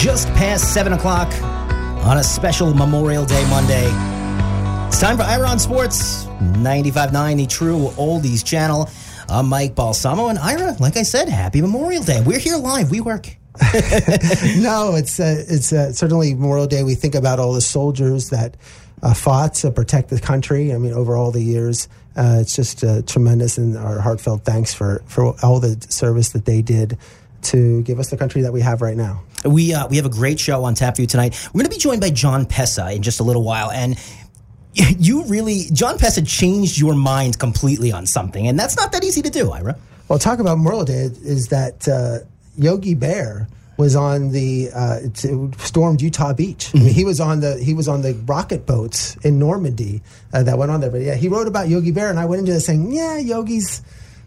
[0.00, 1.30] just past 7 o'clock
[2.06, 3.84] on a special Memorial Day Monday.
[4.88, 8.88] It's time for Ira on Sports 95.9, the true oldies channel.
[9.28, 12.22] I'm Mike Balsamo, and Ira, like I said, happy Memorial Day.
[12.24, 12.90] We're here live.
[12.90, 13.26] We work.
[14.56, 16.82] no, it's uh, it's uh, certainly Memorial Day.
[16.82, 18.56] We think about all the soldiers that
[19.02, 20.72] uh, fought to protect the country.
[20.72, 24.72] I mean, over all the years, uh, it's just uh, tremendous, and our heartfelt thanks
[24.72, 26.96] for for all the service that they did
[27.42, 29.22] to give us the country that we have right now.
[29.44, 31.48] We uh, we have a great show on tap for you tonight.
[31.52, 33.98] We're going to be joined by Jon Pessah in just a little while, and
[34.74, 39.22] you really Jon Pessah changed your mind completely on something, and that's not that easy
[39.22, 39.76] to do, Ira.
[40.08, 42.18] Well, talk about Memorial Day is that uh,
[42.58, 43.48] Yogi Berra
[43.80, 44.98] was on the uh,
[45.58, 46.66] stormed Utah Beach.
[46.66, 46.76] Mm-hmm.
[46.76, 50.02] I mean, he was on the he was on the rocket boats in Normandy
[50.34, 50.90] uh, that went on there.
[50.90, 53.82] But yeah, he wrote about Yogi Berra, and I went into this saying, yeah, Yogi's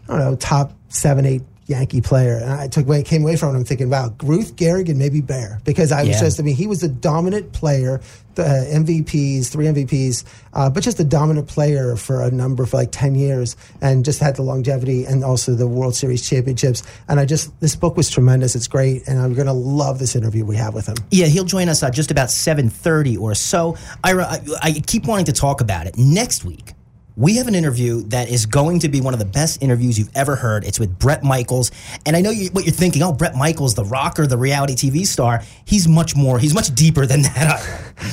[0.08, 2.36] I don't know top seven eight Yankee player.
[2.36, 5.64] And I took away, came away from him thinking, wow, Ruth Gehrig and maybe Berra.
[5.64, 6.20] Because I was yeah.
[6.20, 8.00] just, I mean, he was a dominant player,
[8.34, 12.76] the uh, MVPs, three MVPs, uh, but just a dominant player for a number for
[12.76, 16.82] like 10 years and just had the longevity and also the World Series championships.
[17.08, 18.54] And I just, this book was tremendous.
[18.54, 19.06] It's great.
[19.08, 20.96] And I'm going to love this interview we have with him.
[21.10, 23.76] Yeah, he'll join us uh, just about 7.30 or so.
[24.02, 25.96] Ira, I, I keep wanting to talk about it.
[25.96, 26.72] Next week,
[27.16, 30.10] we have an interview that is going to be one of the best interviews you've
[30.16, 30.64] ever heard.
[30.64, 31.70] It's with Bret Michaels.
[32.04, 33.02] And I know you, what you're thinking.
[33.02, 35.42] Oh, Bret Michaels, the rocker, the reality TV star.
[35.64, 37.64] He's much more, he's much deeper than that.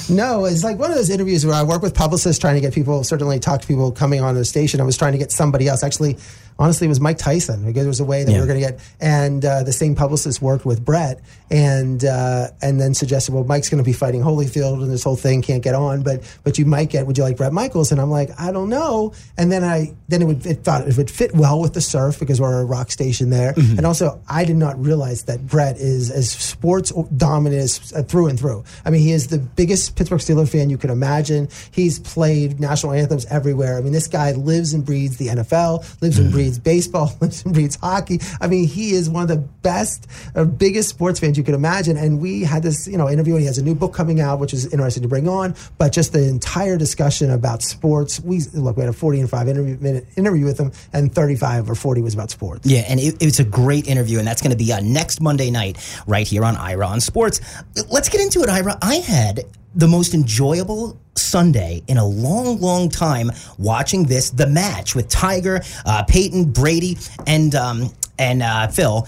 [0.08, 2.74] no, it's like one of those interviews where I work with publicists trying to get
[2.74, 4.80] people, certainly talk to people coming on the station.
[4.80, 5.84] I was trying to get somebody else.
[5.84, 6.18] Actually,
[6.62, 8.38] honestly, it was Mike Tyson because there was a way that yeah.
[8.38, 8.80] we were going to get.
[9.00, 13.68] And uh, the same publicist worked with Bret and uh, and then suggested, well, Mike's
[13.68, 16.66] going to be fighting Holyfield and this whole thing can't get on, but but you
[16.66, 17.08] might get.
[17.08, 17.92] Would you like Bret Michaels?
[17.92, 19.14] And I'm like, I don't know.
[19.38, 22.20] And then I then it would it thought it would fit well with the surf
[22.20, 23.78] because we're a rock station there, mm-hmm.
[23.78, 28.28] and also I did not realize that Bret is as sports dominant as uh, through
[28.28, 28.64] and through.
[28.86, 31.50] I mean, he is the biggest Pittsburgh Steelers fan you can imagine.
[31.72, 33.78] He's played national anthems everywhere.
[33.78, 36.26] I mean, this guy lives and breathes the NFL, lives mm-hmm.
[36.26, 38.20] and breathes breeds baseball, lives and breeds hockey.
[38.40, 41.54] I mean, he is one of the best, or uh, biggest sports fans you could
[41.54, 41.98] imagine.
[41.98, 44.40] And we had this, you know, interview, and he has a new book coming out,
[44.40, 45.56] which is interesting to bring on.
[45.78, 49.48] But just the entire discussion about sports, we look, we had a 40 and 5
[49.48, 52.68] interview, minute interview with him, and 35 or 40 was about sports.
[52.68, 55.52] Yeah, and it, it's a great interview, and that's going to be uh, next Monday
[55.52, 57.42] night right here on Ira on Sports.
[57.90, 58.78] Let's get into it, Ira.
[58.82, 59.46] I had
[59.76, 65.62] the most enjoyable Sunday in a long, long time watching this, the match with Tiger,
[65.86, 69.08] uh, Peyton, Brady, and um, and uh, Phil.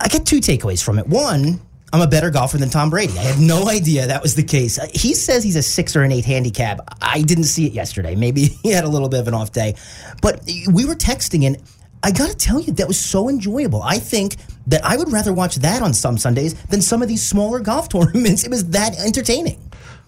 [0.00, 1.06] I get two takeaways from it.
[1.06, 1.60] One,
[1.92, 3.18] I'm a better golfer than Tom Brady.
[3.18, 4.78] I had no idea that was the case.
[4.78, 6.80] Uh, he says he's a six or an eight handicap.
[7.02, 8.14] I didn't see it yesterday.
[8.14, 9.74] Maybe he had a little bit of an off day.
[10.22, 10.42] But
[10.72, 11.56] we were texting, and
[12.02, 13.82] I got to tell you, that was so enjoyable.
[13.82, 17.26] I think that I would rather watch that on some Sundays than some of these
[17.26, 18.44] smaller golf tournaments.
[18.44, 19.60] It was that entertaining.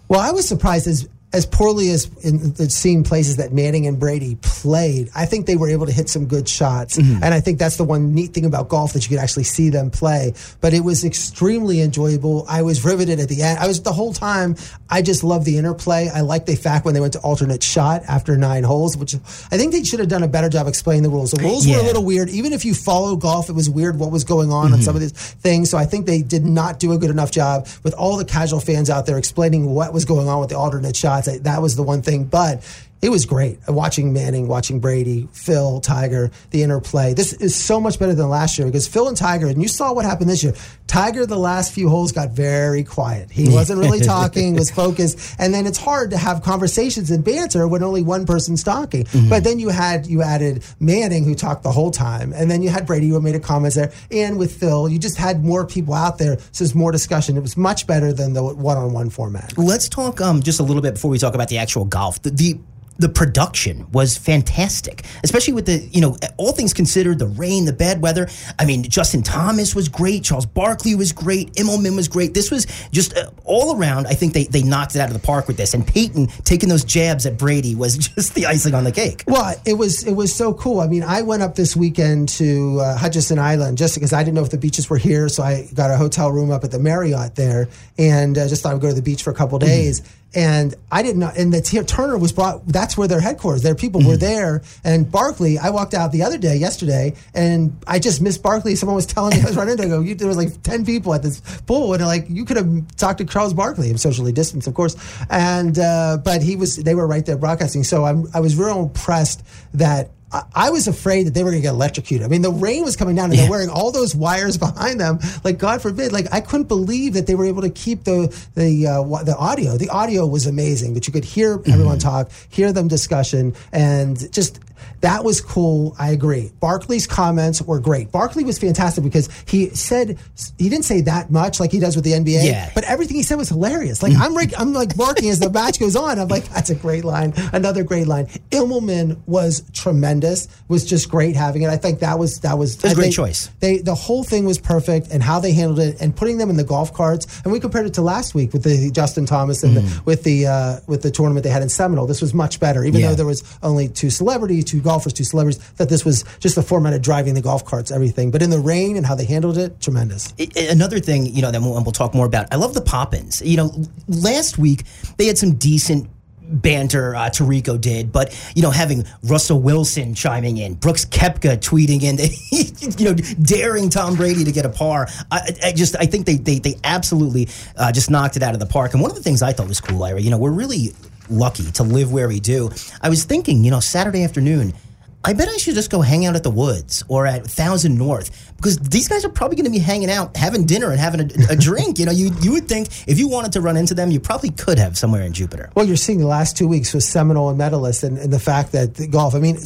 [0.09, 3.99] Well, I was surprised as as poorly as in the seen places that Manning and
[3.99, 6.99] Brady played, I think they were able to hit some good shots.
[6.99, 7.23] Mm-hmm.
[7.23, 9.71] And I think that's the one neat thing about golf that you could actually see
[9.71, 10.35] them play.
[10.61, 12.45] But it was extremely enjoyable.
[12.49, 13.59] I was riveted at the end.
[13.59, 14.57] I was the whole time.
[14.91, 16.11] I just love the interplay.
[16.13, 19.57] I like the fact when they went to alternate shot after nine holes, which I
[19.57, 21.31] think they should have done a better job explaining the rules.
[21.31, 21.77] The rules yeah.
[21.77, 22.29] were a little weird.
[22.29, 24.75] Even if you follow golf, it was weird what was going on mm-hmm.
[24.75, 25.71] on some of these things.
[25.71, 28.61] So I think they did not do a good enough job with all the casual
[28.61, 30.95] fans out there explaining what was going on with the alternate
[31.25, 31.45] shots shots.
[31.45, 32.63] That was the one thing, but
[33.03, 37.15] it was great watching Manning, watching Brady, Phil, Tiger, the interplay.
[37.15, 39.93] This is so much better than last year because Phil and Tiger, and you saw
[39.93, 40.55] what happened this year.
[40.87, 43.29] Tiger, the last few holes got very quiet.
[43.31, 47.67] He wasn't really talking, was focused, and then it's hard to have conversations and banter
[47.67, 49.03] when only one person's talking.
[49.05, 49.29] Mm-hmm.
[49.29, 52.69] But then you had you added Manning who talked the whole time, and then you
[52.69, 55.95] had Brady who made a comment there, and with Phil, you just had more people
[55.95, 57.37] out there, so there's more discussion.
[57.37, 59.59] It was much better than the one-on-one format.
[59.59, 62.23] Let's talk um, just a little bit before we talk about the actual golf.
[62.23, 62.61] The, the
[62.99, 67.73] the production was fantastic, especially with the, you know, all things considered, the rain, the
[67.73, 68.29] bad weather.
[68.59, 70.25] I mean, Justin Thomas was great.
[70.25, 71.53] Charles Barkley was great.
[71.55, 72.35] Immelman was great.
[72.35, 74.07] This was just uh, all around.
[74.07, 75.75] I think they, they knocked it out of the park with this.
[75.75, 79.25] And Peyton taking those jabs at Brady was just the icing on the cake.
[79.27, 80.81] Well, it was it was so cool.
[80.81, 84.35] I mean, I went up this weekend to uh, Hutchinson Island just because I didn't
[84.35, 86.79] know if the beaches were here, so I got a hotel room up at the
[86.79, 87.69] Marriott there,
[87.99, 89.69] and uh, just thought I would go to the beach for a couple mm-hmm.
[89.69, 90.01] days.
[90.01, 91.31] Mm-hmm and I didn't know.
[91.37, 92.67] And the Turner was brought.
[92.67, 93.63] That's where their headquarters.
[93.63, 94.11] Their people mm-hmm.
[94.11, 94.63] were there.
[94.85, 98.75] And Barkley, I walked out the other day, yesterday, and I just missed Barkley.
[98.75, 99.85] Someone was telling me I was running into.
[99.85, 102.57] I go, you, there was like ten people at this pool, and like you could
[102.57, 103.91] have talked to Charles Barkley.
[103.91, 104.97] I'm socially distanced, of course,
[105.31, 106.77] and uh, but he was.
[106.77, 107.85] They were right there broadcasting.
[107.85, 109.43] So I'm, I was real impressed
[109.75, 112.25] that I, I was afraid that they were going to get electrocuted.
[112.25, 113.43] I mean, the rain was coming down, and Yeah.
[113.43, 115.19] they're wearing all those wires behind them.
[115.45, 118.87] Like God forbid, like I couldn't believe that they were able to keep the the
[118.87, 119.77] uh, the audio.
[119.77, 124.59] The audio was amazing, but you could hear everyone talk, hear them discussion, and just.
[125.03, 125.95] That was cool.
[125.99, 126.51] I agree.
[126.61, 128.11] Barkley's comments were great.
[128.11, 130.19] Barkley was fantastic because he said
[130.59, 132.71] he didn't say that much like he does with the NBA, Yeah.
[132.75, 134.03] but everything he said was hilarious.
[134.03, 136.19] Like I'm, like, I'm like barking as the match goes on.
[136.19, 137.35] I'm like, that's a great line.
[137.53, 138.27] Another great line.
[138.53, 140.47] Immelman was tremendous.
[140.69, 141.69] Was just great having it.
[141.69, 143.51] I think that was that was, was a great choice.
[143.61, 146.57] They the whole thing was perfect and how they handled it and putting them in
[146.57, 147.27] the golf carts.
[147.45, 149.75] And we compared it to last week with the Justin Thomas and Mm.
[149.75, 152.07] the, with the uh, with the tournament they had in Seminole.
[152.07, 153.09] This was much better, even Yeah.
[153.11, 155.59] though there was only two celebrities, two golfers, two celebrities.
[155.77, 158.31] That this was just the format of driving the golf carts, everything.
[158.31, 160.35] But in the rain and how they handled it, tremendous.
[160.57, 162.47] Another thing, you know, that we'll, we'll talk more about.
[162.53, 163.41] I love the Poppins.
[163.43, 163.73] You know,
[164.07, 164.85] last week
[165.17, 166.09] they had some decent
[166.43, 167.15] banter.
[167.15, 172.19] Uh, Tarico did, but you know, having Russell Wilson chiming in, Brooks Koepka tweeting in,
[172.99, 175.09] you know, daring Tom Brady to get a par.
[175.31, 178.61] I, I just, I think they they they absolutely uh, just knocked it out of
[178.61, 178.93] the park.
[178.93, 180.93] And one of the things I thought was cool, Ira, you know, we're really
[181.33, 182.71] lucky to live where we do.
[183.01, 184.75] I was thinking, you know, Saturday afternoon.
[185.25, 188.53] I bet I should just go hang out at the woods or at Thousand North
[188.57, 191.53] because these guys are probably going to be hanging out, having dinner, and having a,
[191.53, 191.99] a drink.
[191.99, 194.51] You know, you you would think if you wanted to run into them, you probably
[194.51, 195.71] could have somewhere in Jupiter.
[195.77, 198.73] Well, you're seeing the last two weeks with Seminole and Medalist, and, and the fact
[198.73, 199.35] that the golf.
[199.35, 199.59] I mean,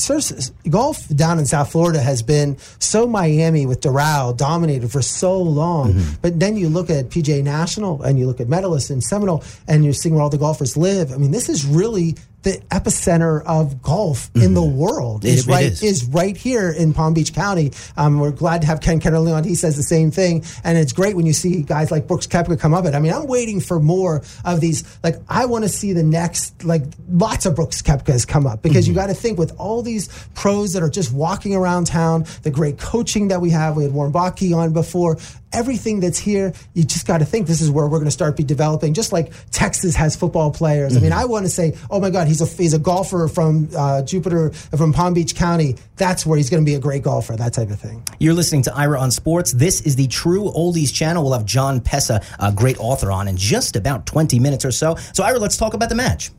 [0.68, 5.94] golf down in South Florida has been so Miami with Doral dominated for so long.
[5.94, 6.14] Mm-hmm.
[6.20, 9.84] But then you look at PGA National and you look at Medalist and Seminole, and
[9.84, 11.12] you're seeing where all the golfers live.
[11.12, 12.14] I mean, this is really
[12.46, 15.22] the epicenter of golf in the world.
[15.22, 15.26] Mm-hmm.
[15.26, 15.82] It- is right is.
[15.82, 17.72] is right here in Palm Beach County.
[17.96, 19.42] Um, we're glad to have Ken Kennerly on.
[19.42, 22.58] He says the same thing, and it's great when you see guys like Brooks Koepka
[22.60, 22.84] come up.
[22.84, 22.94] It.
[22.94, 24.84] I mean, I'm waiting for more of these.
[25.02, 28.86] Like, I want to see the next, like, lots of Brooks Koepkas come up because
[28.86, 32.50] you got to think with all these pros that are just walking around town, the
[32.52, 33.76] great coaching that we have.
[33.76, 35.18] We had Warren Bottke on before.
[35.52, 38.36] Everything that's here, you just got to think this is where we're going to start
[38.36, 38.94] be developing.
[38.94, 40.96] Just like Texas has football players.
[40.96, 43.68] I mean, I want to say, oh my God, he's a he's a golfer from
[43.76, 45.76] uh, Jupiter, from Palm Beach County.
[45.96, 47.36] That's where he's going to be a great golfer.
[47.36, 48.02] That type of thing.
[48.18, 49.52] You're listening to Ira on Sports.
[49.52, 51.22] This is the True Oldies channel.
[51.22, 54.96] We'll have Jon Pessah, a great author, on in just about 20 minutes or so.
[55.14, 56.30] So, Ira, let's talk about the match.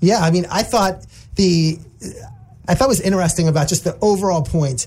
[0.00, 1.06] Yeah, I mean, I thought
[1.36, 1.78] the
[2.68, 4.86] I thought was interesting about just the overall point.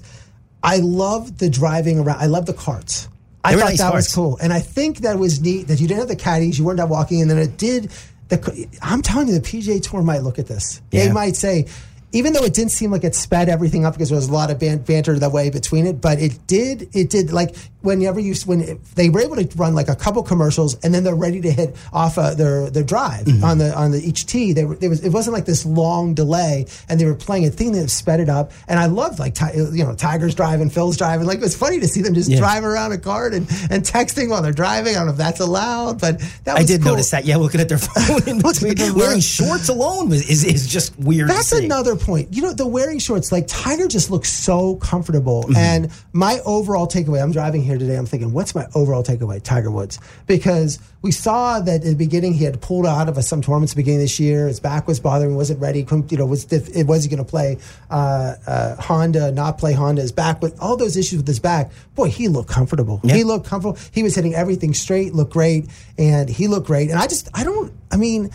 [0.64, 2.20] I love the driving around.
[2.20, 3.08] I love the carts.
[3.46, 6.00] I thought nice that was cool, and I think that was neat that you didn't
[6.00, 7.92] have the caddies, you weren't out walking, and then it did.
[8.30, 10.82] The I'm telling you, the PGA Tour might look at this.
[10.90, 11.68] They might say.
[12.16, 14.50] Even though it didn't seem like it sped everything up because there was a lot
[14.50, 16.90] of ban- banter that way between it, but it did.
[16.96, 20.24] It did like whenever you when it, they were able to run like a couple
[20.24, 23.44] commercials and then they're ready to hit off uh, their their drive Mm-hmm.
[23.44, 24.54] on the on the each tee.
[24.54, 27.50] They were, it was it wasn't like this long delay, and they were playing a
[27.52, 28.52] thing that sped it up.
[28.68, 31.28] And I loved like Ti- you know Tiger's driving, Phil's driving.
[31.28, 32.38] Like it was funny to see them just Yeah.
[32.40, 34.96] drive around a cart and, and texting while they're driving.
[34.96, 36.92] I don't know if that's allowed, but that was I did cool.
[36.94, 37.26] notice that.
[37.26, 38.76] Yeah, looking at their phone in between.
[38.96, 41.30] Wearing shorts alone was, is, is just weird.
[41.30, 41.66] That's to see.
[41.66, 42.34] another point.
[42.34, 45.44] You know, the wearing shorts, like Tiger just looks so comfortable.
[45.44, 45.58] Mm-hmm.
[45.58, 49.72] And my overall takeaway, I'm driving here today, I'm thinking, what's my overall takeaway, Tiger
[49.72, 50.00] Woods?
[50.28, 53.76] Because we saw that in the beginning he had pulled out of some tournaments at
[53.76, 54.48] the beginning of this year.
[54.48, 57.24] His back was bothering, him, wasn't ready, couldn't, you know, was, it was he going
[57.24, 57.58] to play
[57.90, 61.72] uh, uh, Honda, not play Honda, his back, with all those issues with his back.
[61.96, 63.02] Boy, he looked comfortable.
[63.04, 63.16] Yeah.
[63.16, 63.78] He looked comfortable.
[63.92, 66.90] He was hitting everything straight, looked great, and he looked great.
[66.90, 68.32] And I just, I don't, I mean,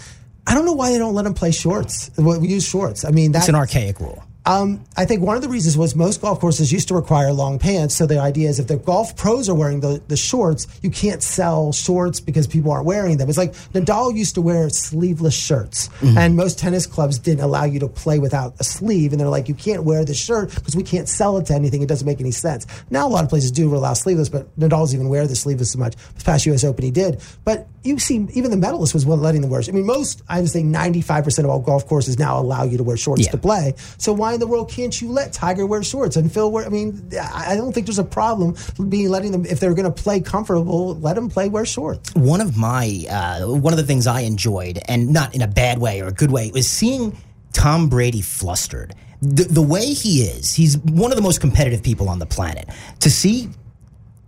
[0.46, 2.10] I don't know why they don't let him play shorts.
[2.16, 3.04] We use shorts.
[3.04, 4.24] I mean, that's It's an archaic rule.
[4.46, 7.58] Um, I think one of the reasons was most golf courses used to require long
[7.58, 7.94] pants.
[7.94, 11.22] So the idea is if the golf pros are wearing the, the shorts, you can't
[11.22, 13.28] sell shorts because people aren't wearing them.
[13.28, 17.80] It's like Nadal used to wear sleeveless shirts, and most tennis clubs didn't allow you
[17.80, 19.12] to play without a sleeve.
[19.12, 21.82] And they're like, you can't wear the shirt because we can't sell it to anything.
[21.82, 22.66] It doesn't make any sense.
[22.88, 25.78] Now a lot of places do allow sleeveless, but Nadal's even wear the sleeveless so
[25.78, 25.96] much.
[26.14, 26.64] This past U.S.
[26.64, 29.62] Open he did, but you see, even the medalist was one letting them wear.
[29.66, 32.64] I mean, most I would say ninety five percent of all golf courses now allow
[32.64, 33.30] you to wear shorts Yeah.
[33.32, 33.74] to play.
[33.98, 36.64] So why in the world can't you let Tiger wear shorts and Phil wear?
[36.64, 38.56] I mean, I I don't think there's a problem
[38.88, 42.14] being letting them if they're going to play comfortable, let them play wear shorts.
[42.14, 45.78] one of my uh, one of the things I enjoyed, and not in a bad
[45.78, 47.16] way or a good way, was seeing
[47.52, 48.94] Tom Brady flustered.
[49.22, 52.68] The, the way he is, he's one of the most competitive people on the planet.
[53.00, 53.50] To see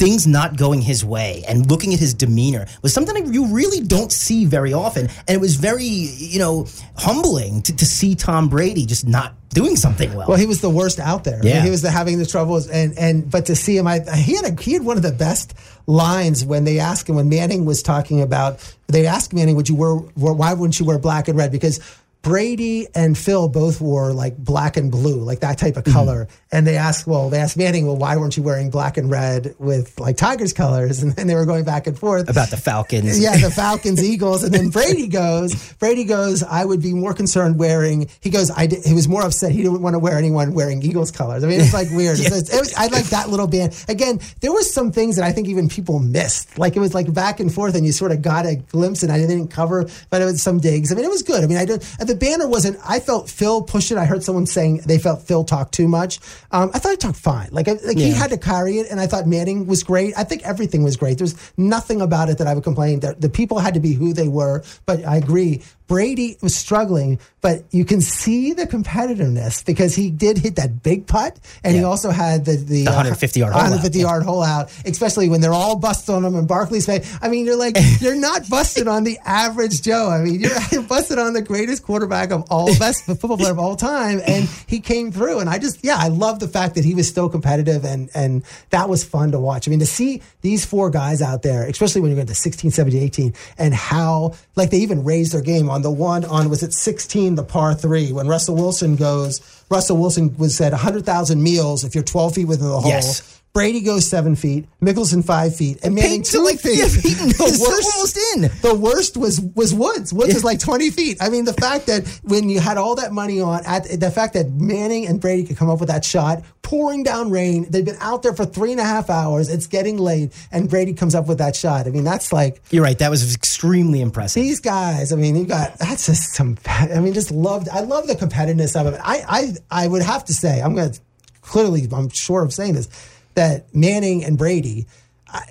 [0.02, 3.80] things not going his way and looking at his demeanor was something that you really
[3.80, 6.66] don't see very often, and it was very you know
[6.96, 10.26] humbling to, to see Tom Brady just not doing something well.
[10.28, 11.38] Well, he was the worst out there.
[11.38, 11.62] I mean, Yeah.
[11.62, 14.46] he was the, having the troubles, and and but to see him, I he had
[14.46, 15.54] a, he had one of the best
[15.86, 18.58] lines when they asked him when Manning was talking about.
[18.88, 21.78] They asked Manning, "Would you wear why wouldn't you wear black and red?" Because
[22.22, 26.24] Brady and Phil both wore like black and blue, like that type of color.
[26.24, 26.56] Mm-hmm.
[26.56, 29.54] And they asked, well, they asked Manning, well, why weren't you wearing black and red
[29.58, 31.02] with like Tigers colors?
[31.12, 33.18] And then they were going back and forth about the Falcons.
[33.18, 34.44] Yeah, the Falcons, Eagles.
[34.44, 38.68] And then Brady goes, Brady goes, I would be more concerned wearing, he goes, I
[38.68, 39.50] did, he was more upset.
[39.50, 41.42] He didn't want to wear anyone wearing Eagles colors.
[41.42, 42.18] I mean, it's like weird.
[42.20, 42.28] yeah.
[42.28, 43.84] it was, I like that little band.
[43.88, 46.56] Again, there was some things that I think even people missed.
[46.56, 49.10] Like it was like back and forth and you sort of got a glimpse and
[49.10, 50.92] I didn't cover, but it was some digs.
[50.92, 51.42] I mean, it was good.
[51.42, 53.96] I mean, I did, the banner wasn't, I felt Phil pushed it.
[53.96, 56.20] I heard someone saying they felt Phil talked too much.
[56.50, 57.48] Um, I thought he talked fine.
[57.50, 58.06] Like, like yeah.
[58.06, 60.12] he had to carry it, and I thought Manning was great.
[60.16, 61.16] I think everything was great.
[61.16, 63.00] There's nothing about it that I would complain.
[63.00, 64.62] That the people had to be who they were.
[64.84, 65.62] But I agree.
[65.92, 71.06] Brady was struggling, but you can see the competitiveness because he did hit that big
[71.06, 71.80] putt, and yeah.
[71.80, 74.72] he also had the the, the 150 yard uh, 150 yard hole out.
[74.86, 77.14] Especially when they're all busted on him, and Barkley's face.
[77.20, 80.08] I mean, you're like you're not busted on the average Joe.
[80.08, 83.76] I mean, you're busted on the greatest quarterback of all, best football player of all
[83.76, 85.40] time, and he came through.
[85.40, 88.44] And I just, yeah, I love the fact that he was still competitive, and and
[88.70, 89.68] that was fun to watch.
[89.68, 92.70] I mean, to see these four guys out there, especially when you're going to 16,
[92.70, 96.62] 17, 18, and how like they even raised their game on the one on was
[96.62, 101.84] it 16 the par 3 when Russell Wilson goes Russell Wilson was at 100,000 meals
[101.84, 103.41] if you're 12 feet within the hole yes.
[103.52, 106.76] Brady goes seven feet, Mickelson five feet, and Manning two like feet.
[106.80, 108.42] the worst, almost in.
[108.62, 110.10] The worst was was Woods.
[110.10, 110.34] Woods yeah.
[110.34, 111.18] was like twenty feet.
[111.20, 114.32] I mean, the fact that when you had all that money on, at the fact
[114.34, 117.98] that Manning and Brady could come up with that shot, pouring down rain, they've been
[118.00, 119.50] out there for three and a half hours.
[119.50, 121.86] It's getting late, and Brady comes up with that shot.
[121.86, 122.98] I mean, that's like you're right.
[122.98, 124.42] That was extremely impressive.
[124.42, 125.12] These guys.
[125.12, 126.56] I mean, you got that's just some.
[126.66, 127.68] I mean, just loved.
[127.68, 128.98] I love the competitiveness of it.
[129.04, 131.00] I I I would have to say, I'm going to
[131.42, 131.86] clearly.
[131.92, 132.88] I'm sure of saying this
[133.34, 134.86] that Manning and Brady,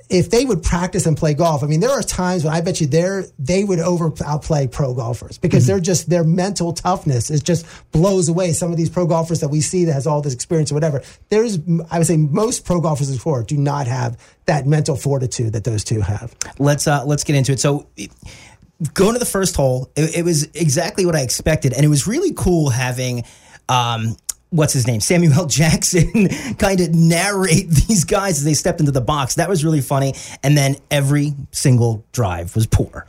[0.10, 2.80] if they would practice and play golf, I mean, there are times when I bet
[2.82, 5.72] you they they would over outplay pro golfers because mm-hmm.
[5.72, 9.50] they're just their mental toughness is just blows away some of these pro golfers that
[9.50, 11.02] we see that has all this experience or whatever.
[11.30, 11.58] There's,
[11.90, 15.84] I would say, most pro golfers before do not have that mental fortitude that those
[15.84, 16.36] two have.
[16.60, 17.60] Let's uh, let's get into it.
[17.60, 17.88] So.
[18.96, 22.08] Going to the first hole, it, it was exactly what I expected, and it was
[22.08, 23.26] really cool having
[23.70, 24.18] um,
[24.52, 26.28] what's his name, Samuel Jackson,
[26.60, 29.36] kind of narrate these guys as they stepped into the box.
[29.36, 30.14] That was really funny.
[30.44, 33.08] And then every single drive was poor.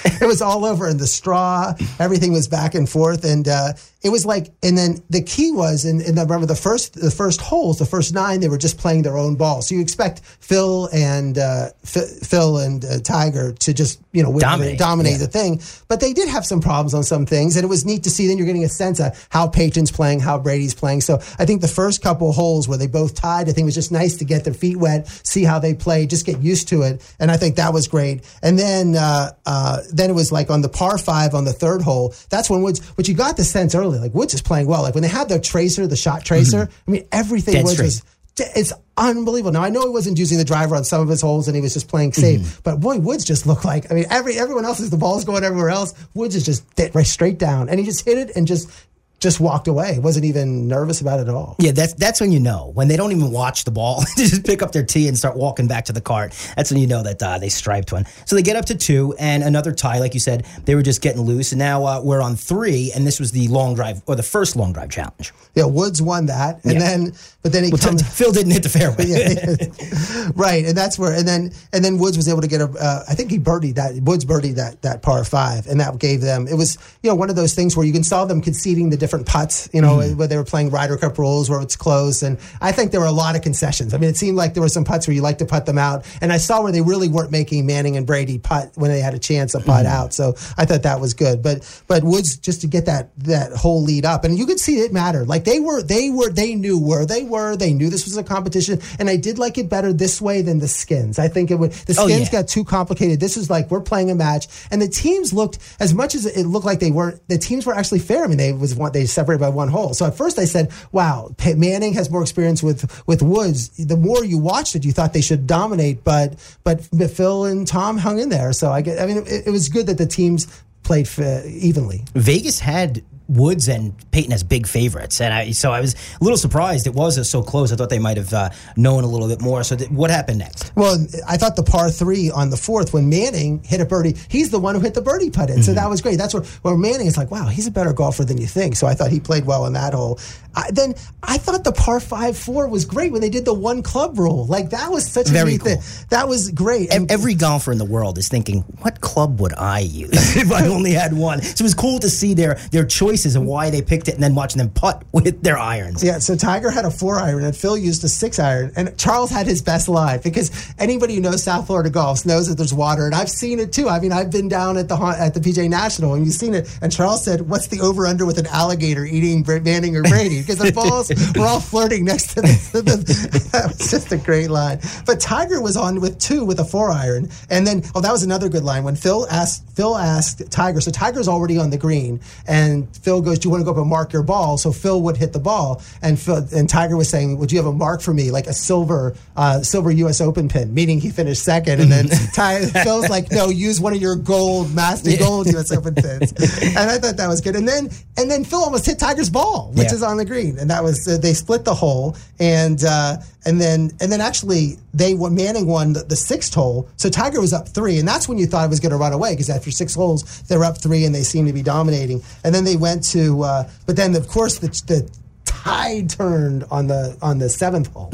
[0.20, 1.74] it was all over in the straw.
[1.98, 3.72] Everything was back and forth, and uh,
[4.02, 4.52] it was like.
[4.62, 7.86] And then the key was, and, and I remember the first the first holes, the
[7.86, 9.62] first nine, they were just playing their own ball.
[9.62, 14.38] So you expect Phil and uh, F- Phil and uh, Tiger to just you know
[14.38, 15.18] dominate, dominate yeah.
[15.18, 18.04] the thing, but they did have some problems on some things, and it was neat
[18.04, 18.26] to see.
[18.26, 21.00] Then you're getting a sense of how Peyton's playing, how Brady's playing.
[21.00, 23.74] So I think the first couple holes where they both tied, I think it was
[23.74, 26.82] just nice to get their feet wet, see how they play, just get used to
[26.82, 28.24] it, and I think that was great.
[28.42, 28.94] And then.
[28.94, 32.14] Uh, uh then it was like on the par five on the third hole.
[32.30, 34.82] That's when Woods, but you got the sense early, like Woods is playing well.
[34.82, 36.90] Like when they had the tracer, the shot tracer, mm-hmm.
[36.90, 37.86] I mean, everything Dead Woods straight.
[37.86, 38.02] was
[38.38, 39.52] it's unbelievable.
[39.52, 41.62] Now I know he wasn't using the driver on some of his holes and he
[41.62, 42.60] was just playing safe, mm-hmm.
[42.64, 45.44] but boy, Woods just looked like I mean every everyone else is the ball's going
[45.44, 45.94] everywhere else.
[46.14, 46.64] Woods is just
[46.94, 48.70] right straight down and he just hit it and just
[49.18, 49.98] just walked away.
[49.98, 51.56] Wasn't even nervous about it at all.
[51.58, 54.04] Yeah, that's that's when you know when they don't even watch the ball.
[54.16, 56.34] they just pick up their tee and start walking back to the cart.
[56.56, 58.04] That's when you know that uh, they striped one.
[58.26, 59.98] So they get up to two and another tie.
[59.98, 62.92] Like you said, they were just getting loose, and now uh, we're on three.
[62.94, 65.32] And this was the long drive or the first long drive challenge.
[65.54, 66.78] Yeah, Woods won that, and yeah.
[66.78, 67.12] then
[67.46, 69.06] but then he well, comes, Phil didn't hit the fairway.
[69.06, 72.64] yeah, right, and that's where and then and then Woods was able to get a.
[72.64, 76.20] Uh, I think he birdied that Woods birdied that that par five, and that gave
[76.20, 76.48] them.
[76.48, 78.96] It was you know one of those things where you can saw them conceding the
[78.96, 79.68] different putts.
[79.72, 80.18] You know mm-hmm.
[80.18, 82.22] where they were playing Ryder Cup rules where it's close.
[82.22, 83.94] And I think there were a lot of concessions.
[83.94, 85.78] I mean, it seemed like there were some putts where you like to putt them
[85.78, 86.04] out.
[86.20, 89.14] And I saw where they really weren't making Manning and Brady putt when they had
[89.14, 89.94] a chance to putt mm-hmm.
[89.94, 90.12] out.
[90.12, 91.42] So I thought that was good.
[91.42, 94.80] But but Woods just to get that that whole lead up, and you could see
[94.80, 95.28] it mattered.
[95.28, 97.56] Like they were they were they knew where they were.
[97.56, 100.58] They knew this was a competition, and I did like it better this way than
[100.58, 101.18] the Skins.
[101.18, 102.42] I think it would the oh, Skins oh, yeah.
[102.42, 103.20] got too complicated.
[103.20, 106.46] This is like we're playing a match, and the teams looked as much as it
[106.46, 107.26] looked like they weren't.
[107.28, 108.24] The teams were actually fair.
[108.24, 109.94] I mean, they was one they separated by one hole.
[109.94, 114.24] So at first I said "Wow, Manning has more experience with with Woods." The more
[114.24, 116.34] you watched it, you thought they should dominate, but
[116.64, 118.52] but Phil and Tom hung in there.
[118.52, 119.00] So I get.
[119.00, 120.46] I mean, it, it was good that the teams
[120.82, 121.08] played
[121.46, 122.04] evenly.
[122.14, 126.36] Vegas had Woods and Peyton as big favorites, and I, so I was a little
[126.36, 127.72] surprised it was so close.
[127.72, 129.64] I thought they might have uh, known a little bit more.
[129.64, 130.72] So th- what happened next?
[130.76, 134.50] Well, I thought the par three on the fourth when Manning hit a birdie, he's
[134.50, 135.56] the one who hit the birdie putt in.
[135.56, 135.62] Mm-hmm.
[135.62, 136.18] So that was great.
[136.18, 138.76] That's where, where Manning is like, wow, he's a better golfer than you think.
[138.76, 140.20] So I thought he played well in that hole.
[140.56, 143.82] I, then I thought the par five four was great when they did the one
[143.82, 144.46] club rule.
[144.46, 145.76] Like that was such Very a cool.
[145.76, 146.06] thing.
[146.08, 146.92] That was great.
[146.92, 150.66] And Every golfer in the world is thinking, what club would I use if I
[150.76, 151.42] only had one?
[151.42, 154.22] So it was cool to see their their choices and why they picked it, and
[154.22, 156.02] then watching them putt with their irons.
[156.02, 156.18] Yeah.
[156.18, 159.46] So Tiger had a four iron, and Phil used a six iron, and Charles had
[159.46, 163.14] his best lie because anybody who knows South Florida golf knows that there's water, and
[163.14, 163.88] I've seen it too.
[163.88, 166.78] I mean, I've been down at the at the PGA National, and you've seen it.
[166.80, 170.58] And Charles said, "What's the over under with an alligator eating Manning or Brady?" Because
[170.58, 174.78] the balls we're all flirting next to the, the, that was just a great line.
[175.04, 178.22] But Tiger was on with two with a four iron, and then oh, that was
[178.22, 180.80] another good line when Phil asked Phil asked Tiger.
[180.80, 183.76] So Tiger's already on the green, and Phil goes, "Do you want to go up
[183.78, 187.08] and mark your ball?" So Phil would hit the ball, and Phil, and Tiger was
[187.08, 190.20] saying, "Would you have a mark for me, like a silver uh, silver U.S.
[190.20, 194.00] Open pin?" Meaning he finished second, and then Ty, Phil's like, "No, use one of
[194.00, 195.72] your gold Master Gold U.S.
[195.72, 197.56] Open pins," and I thought that was good.
[197.56, 199.94] And then and then Phil almost hit Tiger's ball, which Yeah.
[199.94, 203.60] is on the green, and that was uh, they split the hole, and uh, and
[203.60, 207.52] then and then actually they won, Manning won the, the sixth hole, so Tiger was
[207.52, 209.70] up three, and that's when you thought it was going to run away because after
[209.70, 213.02] six holes they're up three and they seem to be dominating, and then they went
[213.04, 215.10] to, uh, but then of course the, the
[215.44, 218.10] tide turned on the on the seventh hole.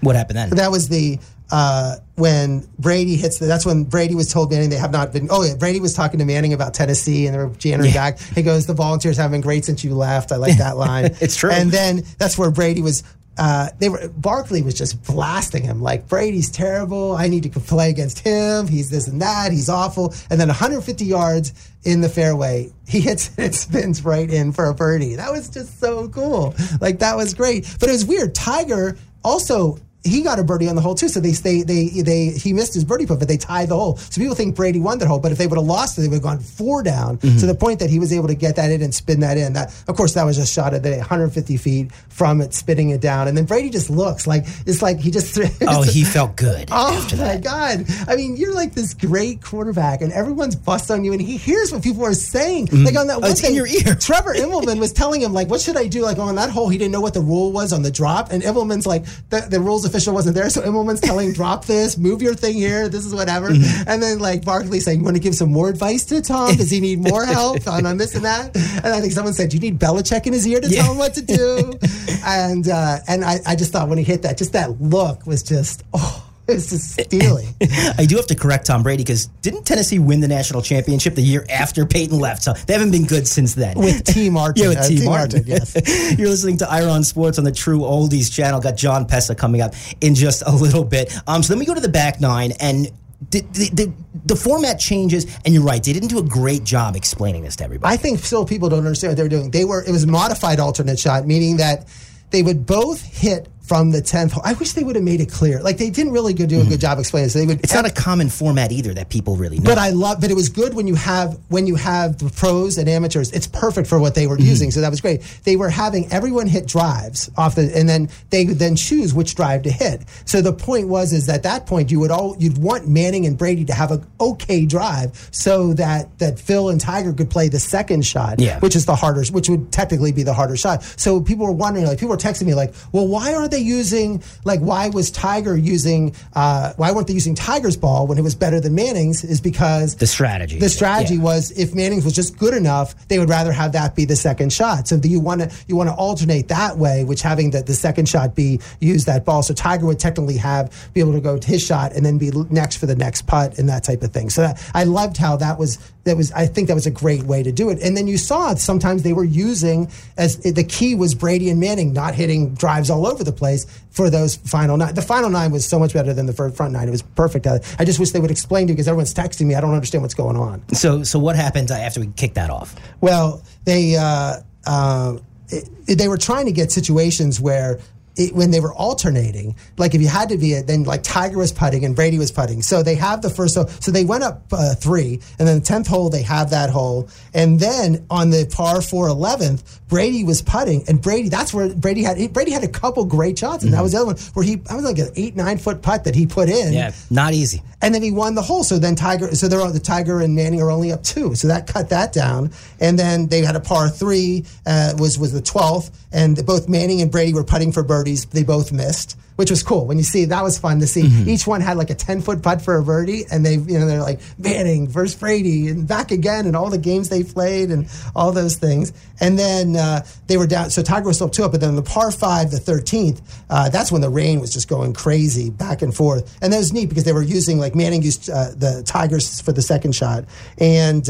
[0.00, 0.50] What happened then?
[0.50, 1.18] That was the
[1.50, 3.46] uh, when Brady hits the.
[3.46, 5.28] That's when Brady was told Manning they have not been.
[5.30, 8.10] Oh yeah, Brady was talking to Manning about Tennessee and they were jamming Yeah.
[8.10, 8.18] back.
[8.18, 11.06] He goes, "The Volunteers haven't been great since you left." I like that line.
[11.20, 11.50] It's true.
[11.50, 13.02] And then that's where Brady was.
[13.40, 17.12] Uh, they were Barkley was just blasting him like Brady's terrible.
[17.16, 18.66] I need to play against him.
[18.66, 19.52] He's this and that.
[19.52, 20.12] He's awful.
[20.28, 21.52] And then 150 yards
[21.84, 25.14] in the fairway, he hits it, spins right in for a birdie.
[25.14, 26.56] That was just so cool.
[26.80, 27.64] Like that was great.
[27.78, 28.34] But it was weird.
[28.34, 29.78] Tiger also
[30.08, 31.08] he got a birdie on the hole too.
[31.08, 33.96] So they they they, they he missed his birdie putt, but they tied the hole.
[33.96, 36.08] So people think Brady won that hole, but if they would have lost it, they
[36.08, 37.18] would have gone four down.
[37.18, 39.52] To the point that he was able to get that in and spin that in.
[39.52, 43.00] That of course that was a shot at the 150 feet from it, spinning it
[43.00, 45.38] down, and then Brady just looks like it's like he just.
[45.62, 47.36] oh, he felt good Oh after my.
[47.36, 47.86] God!
[48.08, 51.72] I mean, you're like this great quarterback, and everyone's bust on you, and he hears
[51.72, 52.68] what people are saying.
[52.68, 52.84] Mm-hmm.
[52.84, 53.94] Like on that Oh, one it's in your ear.
[53.94, 56.78] Trevor Immelman was telling him like, "What should I do?" Like on that hole, he
[56.78, 59.84] didn't know what the rule was on the drop, and Immelman's like, the, the rules
[59.98, 63.50] official wasn't there, so Immelman's telling, "Drop this, move your thing here, this is whatever."
[63.50, 63.88] Mm-hmm.
[63.88, 66.54] And then like Barkley saying, "You want to give some more advice to Tom?
[66.54, 69.50] Does he need more help on, on this and that?" And I think someone said,
[69.50, 70.82] "Do you need Belichick in his ear to Yeah.
[70.82, 71.72] tell him what to do?"
[72.24, 75.42] and uh, and I, I just thought when he hit that, just that look was
[75.42, 76.24] just oh.
[76.54, 77.54] Was just stealing.
[77.98, 81.22] I do have to correct Tom Brady because didn't Tennessee win the national championship the
[81.22, 82.42] year after Peyton left?
[82.42, 83.76] So they haven't been good since then.
[83.78, 84.62] With Tee Martin.
[84.62, 84.98] Yeah, with Uh, T.
[85.00, 85.44] Tee Martin.
[85.46, 85.74] Yes.
[86.18, 88.60] You're listening to Ira on Sports on the True Oldies channel.
[88.60, 91.14] Got Jon Pessah coming up in just a little bit.
[91.26, 92.90] Um, so let me go to the back nine and.
[93.32, 93.92] The, the, the,
[94.26, 95.82] the format changes, and you're right.
[95.82, 97.92] They didn't do a great job explaining this to everybody.
[97.92, 99.50] I think still people don't understand what they were doing.
[99.50, 101.88] They were it was modified alternate shot, meaning that
[102.30, 104.42] they would both hit from the tenth hole.
[104.44, 105.60] I wish they would have made it clear.
[105.62, 107.28] Like they didn't really do a good job explaining.
[107.28, 107.60] So they would.
[107.62, 109.64] it's not a common format either that people really know.
[109.66, 112.78] But I love, but it was good when you have when you have the pros
[112.78, 113.30] and amateurs.
[113.32, 114.46] It's perfect for what they were Mm-hmm.
[114.46, 115.20] using, so that was great.
[115.44, 119.34] They were having everyone hit drives off the, and then they would then choose which
[119.34, 120.02] drive to hit.
[120.26, 123.36] So the point was, is at that point you would all you'd want Manning and
[123.36, 127.58] Brady to have an okay drive, so that that Phil and Tiger could play the
[127.58, 128.60] second shot, Yeah.
[128.60, 130.82] which is the harder, which would technically be the harder shot.
[130.96, 134.22] So people were wondering, like people were texting me, like, well, why aren't they using,
[134.44, 138.34] like, why was Tiger using, uh, why weren't they using Tiger's ball when it was
[138.34, 139.24] better than Manning's?
[139.24, 140.58] Is because the strategy.
[140.58, 141.22] the strategy Yeah.
[141.22, 144.52] was if Manning's was just good enough, they would rather have that be the second
[144.52, 144.88] shot.
[144.88, 148.08] So you want to you want to alternate that way, which having the, the second
[148.08, 149.42] shot be use that ball.
[149.42, 152.30] So Tiger would technically have be able to go to his shot and then be
[152.50, 154.30] next for the next putt and that type of thing.
[154.30, 157.22] So that, I loved how that was that was I think that was a great
[157.24, 157.78] way to do it.
[157.82, 161.60] And then you saw it sometimes they were using as the key was Brady and
[161.60, 163.47] Manning not hitting drives all over the place
[163.90, 164.94] for those final nine.
[164.94, 166.88] The final nine was so much better than the front nine.
[166.88, 167.46] It was perfect.
[167.46, 169.54] I, I just wish they would explain to you because everyone's texting me.
[169.54, 170.62] I don't understand what's going on.
[170.74, 172.74] So, so what happened after we kicked that off?
[173.00, 177.78] Well, they uh, uh, it, they were trying to get situations where
[178.18, 181.38] it, when they were alternating, like if you had to be it, then like Tiger
[181.38, 182.60] was putting and Brady was putting.
[182.62, 183.68] So they have the first, hole.
[183.68, 187.08] so they went up uh, three, and then the 10th hole, they have that hole.
[187.32, 192.02] And then on the par 4 11th, Brady was putting, and Brady, that's where Brady
[192.02, 193.76] had, Brady had a couple great shots, and mm-hmm.
[193.76, 196.04] that was the other one where he, I was like an eight, nine foot putt
[196.04, 196.72] that he put in.
[196.72, 197.62] Yeah, not easy.
[197.80, 198.64] And then he won the hole.
[198.64, 201.34] So then Tiger, so they're the Tiger and Manning are only up two.
[201.36, 202.50] So that cut that down.
[202.80, 207.00] And then they had a par three, uh, was, was the 12th, and both Manning
[207.02, 208.24] and Brady were putting for birdies.
[208.26, 209.86] They both missed which was cool.
[209.86, 211.02] When you see that was fun to see.
[211.02, 211.28] Mm-hmm.
[211.28, 213.86] Each one had like a ten foot putt for a birdie, and they you know
[213.86, 217.86] they're like Manning versus Brady and back again, and all the games they played and
[218.16, 218.92] all those things.
[219.20, 220.70] And then uh, they were down.
[220.70, 223.92] So Tiger was still two up, but then the par five, the thirteenth, uh, that's
[223.92, 226.36] when the rain was just going crazy back and forth.
[226.42, 229.52] And that was neat because they were using like Manning used uh, the Tigers for
[229.52, 230.24] the second shot,
[230.58, 231.08] and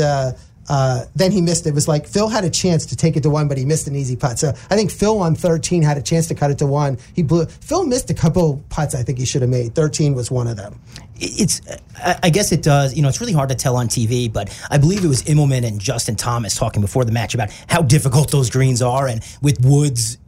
[0.68, 1.70] uh, then he missed it.
[1.70, 3.87] It was like Phil had a chance to take it to one, but he missed
[3.87, 4.38] an easy putt.
[4.38, 6.98] So I think Phil on 13 had a chance to cut it to one.
[7.14, 7.46] He blew.
[7.46, 8.94] Phil missed a couple putts.
[8.94, 9.74] I think he should have made.
[9.74, 10.78] 13 was one of them.
[11.16, 11.61] It's.
[12.22, 12.94] I guess it does.
[12.94, 15.66] You know, it's really hard to tell on TV, but I believe it was Immelman
[15.66, 19.64] and Justin Thomas talking before the match about how difficult those greens are, and with
[19.64, 20.18] Woods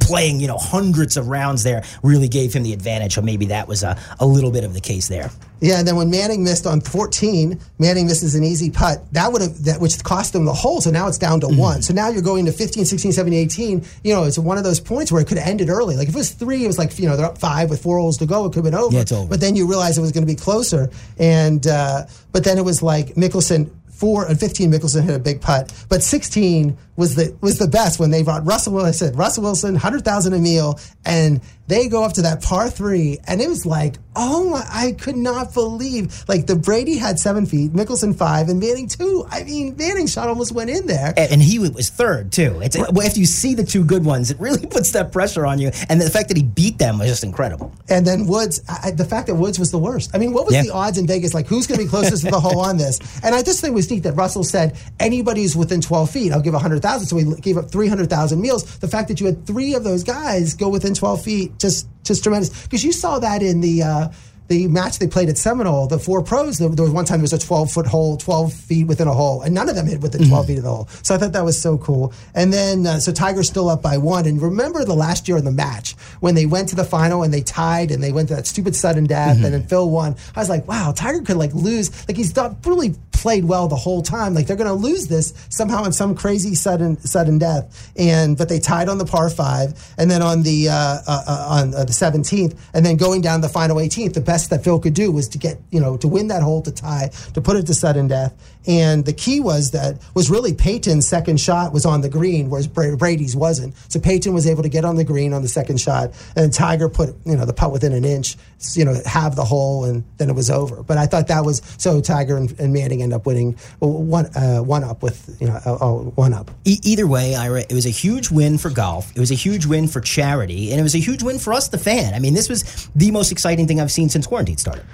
[0.00, 3.14] playing, you know, hundreds of rounds there really gave him the advantage.
[3.14, 5.30] So maybe that was a, a little bit of the case there.
[5.60, 9.04] Yeah, and then when Manning missed on 14, Manning misses an easy putt.
[9.12, 10.80] That would have that which cost them the hole.
[10.80, 11.58] So now it's down to mm-hmm.
[11.58, 11.82] one.
[11.82, 13.84] So now you're going to 15, 16, 17, 18.
[14.02, 15.96] You know, it's one of those points where it could have ended early.
[15.96, 17.98] Like if it was three, it was like you know they're up five with four
[17.98, 18.46] holes to go.
[18.46, 18.94] It could have been over.
[18.94, 19.28] Yeah, it's over.
[19.28, 20.90] But then you realize it was going to be closer.
[21.18, 25.42] And uh, but then it was like Mickelson four and 15 Mickelson hit a big
[25.42, 28.74] putt, but 16 was the was the best when they brought Russell.
[28.74, 32.42] Well, I said Russell Wilson, hundred thousand a meal, and they go up to that
[32.42, 34.64] par three, and it was like, oh my!
[34.68, 39.24] I could not believe like the Brady had seven feet, Mickelson five, and Manning two.
[39.30, 42.60] I mean, Manning shot almost went in there, and, and he was third too.
[42.60, 42.88] It's right.
[43.06, 46.00] if you see the two good ones, it really puts that pressure on you, and
[46.00, 47.72] the fact that he beat them was just incredible.
[47.88, 50.10] And then Woods, I, the fact that Woods was the worst.
[50.12, 50.62] I mean, what was yeah.
[50.62, 51.32] the odds in Vegas?
[51.32, 52.98] Like, who's going to be closest to the hole on this?
[53.22, 56.32] And I just think it was neat that Russell said anybody who's within twelve feet,
[56.32, 56.89] I'll give a hundred thousand.
[56.98, 58.78] So he gave up three hundred thousand meals.
[58.78, 62.22] The fact that you had three of those guys go within twelve feet, just just
[62.22, 62.64] tremendous.
[62.64, 63.82] Because you saw that in the.
[63.82, 64.08] Uh,
[64.50, 67.32] the match they played at Seminole, the four pros, there, was one time there was
[67.32, 70.26] a 12 foot hole, 12 feet within a hole, and none of them hit within
[70.26, 70.46] 12 mm-hmm.
[70.48, 70.88] feet of the hole.
[71.04, 72.12] So I thought that was so cool.
[72.34, 74.26] And then, uh, so Tiger's still up by one.
[74.26, 77.32] And remember the last year in the match when they went to the final and
[77.32, 79.44] they tied and they went to that stupid sudden death mm-hmm.
[79.44, 80.16] and then Phil won.
[80.34, 82.08] I was like, wow, Tiger could like lose.
[82.08, 84.34] Like he's not really played well the whole time.
[84.34, 87.92] Like they're going to lose this somehow in some crazy sudden sudden death.
[87.96, 91.46] And but they tied on the par five, and then on the uh, uh, uh
[91.60, 94.80] on uh, the seventeenth, and then going down the final eighteenth, the best that Phil
[94.80, 97.56] could do was to get you know to win that hole to tie to put
[97.56, 98.34] it to sudden death.
[98.66, 102.66] And the key was that was really Peyton's second shot was on the green, whereas
[102.66, 103.74] Brady's wasn't.
[103.88, 106.88] So Peyton was able to get on the green on the second shot, and Tiger
[106.88, 108.36] put you know the putt within an inch,
[108.74, 110.82] you know, have the hole, and then it was over.
[110.82, 114.58] But I thought that was so Tiger and, and Manning end up winning one uh,
[114.58, 116.50] one up with you know uh, one up.
[116.64, 119.10] E- either way, Ira, it was a huge win for golf.
[119.16, 121.68] It was a huge win for charity, and it was a huge win for us,
[121.68, 122.12] the fan.
[122.14, 124.84] I mean, this was the most exciting thing I've seen since quarantine started.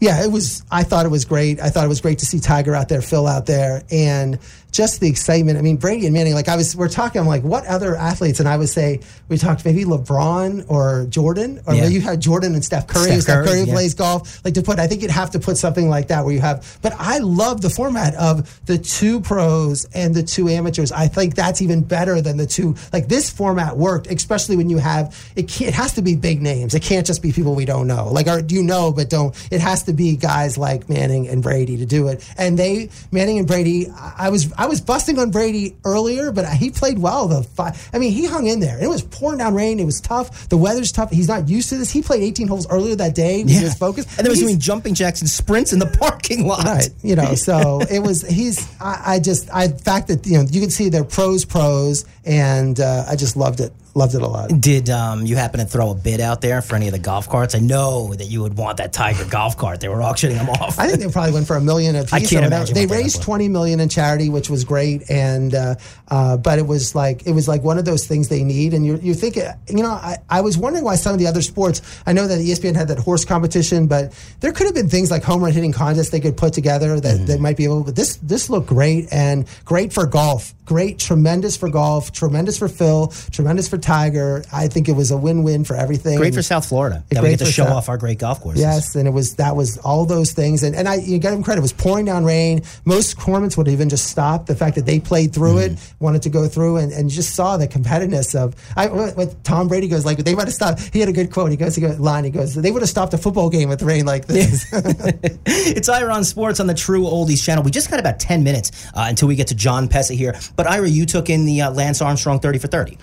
[0.00, 0.62] Yeah, it was.
[0.70, 1.60] I thought it was great.
[1.60, 4.38] I thought it was great to see Tiger out there, Phil out there, and
[4.76, 5.58] just the excitement.
[5.58, 8.40] I mean, Brady and Manning, like I was, we're talking, I'm like, what other athletes?
[8.40, 11.86] And I would say, we talked maybe LeBron or Jordan, or yeah.
[11.86, 13.06] you had Jordan and Steph Curry.
[13.06, 13.72] Steph, Steph Curry, yeah.
[13.72, 14.44] plays golf.
[14.44, 16.78] Like to put, I think you'd have to put something like that where you have,
[16.82, 20.92] but I love the format of the two pros and the two amateurs.
[20.92, 22.76] I think that's even better than the two.
[22.92, 26.74] Like this format worked, especially when you have, it, it has to be big names.
[26.74, 28.08] It can't just be people we don't know.
[28.12, 31.78] Like, or you know, but don't, it has to be guys like Manning and Brady
[31.78, 32.28] to do it.
[32.36, 33.86] And they, Manning and Brady,
[34.18, 37.28] I was, I was busting on Brady earlier, but he played well.
[37.28, 38.82] The five, I mean, he hung in there.
[38.82, 39.80] It was pouring down rain.
[39.80, 40.48] It was tough.
[40.48, 41.10] The weather's tough.
[41.10, 41.90] He's not used to this.
[41.90, 43.38] He played 18 holes earlier that day.
[43.38, 43.58] Yeah.
[43.58, 46.64] He was focused, and then was doing jumping jacks and sprints in the parking lot.
[46.64, 46.90] Right.
[47.02, 48.22] You know, so it was.
[48.22, 48.66] He's.
[48.80, 49.48] I, I just.
[49.52, 53.36] I fact that you know you can see they're pros, pros, and uh, I just
[53.36, 53.72] loved it.
[53.94, 54.60] Loved it a lot.
[54.60, 57.30] Did um, you happen to throw a bid out there for any of the golf
[57.30, 57.54] carts?
[57.54, 59.80] I know that you would want that Tiger golf cart.
[59.80, 60.78] They were auctioning them off.
[60.78, 62.12] I think they probably went for a million a piece.
[62.12, 62.74] I can't imagine.
[62.74, 65.76] They raised twenty million in charity, which was great, and uh,
[66.08, 68.74] uh, but it was like it was like one of those things they need.
[68.74, 71.40] And you you think you know I, I was wondering why some of the other
[71.40, 71.80] sports.
[72.04, 75.22] I know that ESPN had that horse competition, but there could have been things like
[75.22, 77.26] home run hitting contests they could put together that, mm-hmm.
[77.26, 77.84] that might be able.
[77.84, 80.52] But this this looked great and great for golf.
[80.66, 82.12] Great, tremendous for golf.
[82.16, 83.08] Tremendous for Phil.
[83.30, 84.44] Tremendous for Tiger.
[84.52, 86.16] I think it was a win-win for everything.
[86.18, 87.04] Great for South Florida.
[87.10, 88.62] That we get to show South- off our great golf courses.
[88.62, 91.42] Yes, and it was that was all those things, and and I you get him
[91.42, 91.60] credit.
[91.60, 92.62] It was pouring down rain.
[92.84, 94.46] Most tournaments would even just stop.
[94.46, 97.56] The fact that they played through it, wanted to go through, and, and just saw
[97.56, 98.54] the competitiveness of.
[98.76, 100.90] I what, Tom Brady goes like they might have stopped.
[100.92, 101.50] He had a good quote.
[101.50, 102.24] He goes, he goes line.
[102.24, 104.72] He goes, they would have stopped a football game with rain like this.
[105.68, 107.62] It's Ira on Sports on the True Oldies channel.
[107.64, 110.34] We just got about 10 minutes uh, until we get to Jon Pessah here.
[110.54, 112.98] But Ira, you took in the uh, Lance Armstrong 30 for 30.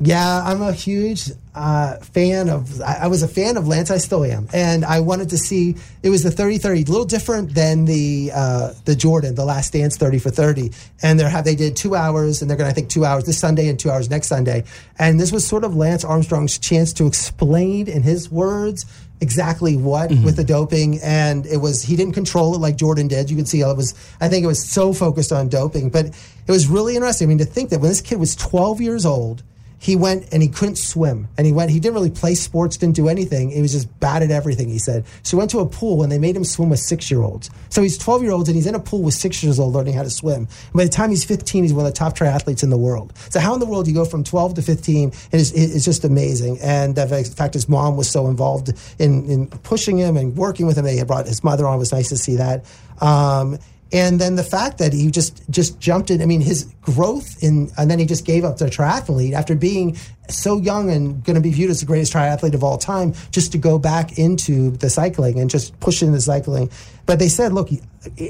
[0.00, 2.80] Yeah, I'm a huge uh, fan of.
[2.82, 3.92] I, I was a fan of Lance.
[3.92, 5.76] I still am, and I wanted to see.
[6.02, 9.96] It was the 30-30, a little different than the uh, the Jordan, the Last Dance
[9.96, 10.72] 30 for 30.
[11.02, 13.24] And they have they did two hours, and they're going to I think two hours
[13.24, 14.64] this Sunday and two hours next Sunday.
[14.98, 18.86] And this was sort of Lance Armstrong's chance to explain in his words
[19.20, 20.24] exactly what mm-hmm.
[20.24, 23.30] with the doping and it was he didn't control it like Jordan did.
[23.30, 26.06] You can see how it was I think it was so focused on doping but
[26.06, 27.26] it was really interesting.
[27.26, 29.42] I mean to think that when this kid was 12 years old
[29.84, 32.96] he went and he couldn't swim and he went he didn't really play sports didn't
[32.96, 33.50] do anything.
[33.50, 35.04] He was just bad at everything he said.
[35.22, 37.50] So he went to a pool and they made him swim with six year olds
[37.68, 39.92] so he's 12 year olds and he's in a pool with six years old learning
[39.92, 40.48] how to swim.
[40.48, 43.12] And by the time he's 15 he's one of the top triathletes in the world.
[43.28, 45.84] So how in the world do you go from 12 to 15 it is it's
[45.84, 46.60] just amazing.
[46.62, 50.64] And uh, in fact his mom was so involved in, in pushing him and working
[50.64, 51.74] with him they had brought his mother on.
[51.74, 52.64] It was nice to see that.
[53.02, 53.58] Um,
[53.94, 56.20] and then the fact that he just just jumped in.
[56.20, 59.96] I mean, his growth in, and then he just gave up the triathlete after being
[60.28, 63.52] so young and going to be viewed as the greatest triathlete of all time, just
[63.52, 66.70] to go back into the cycling and just push into the cycling.
[67.06, 67.68] But they said, look,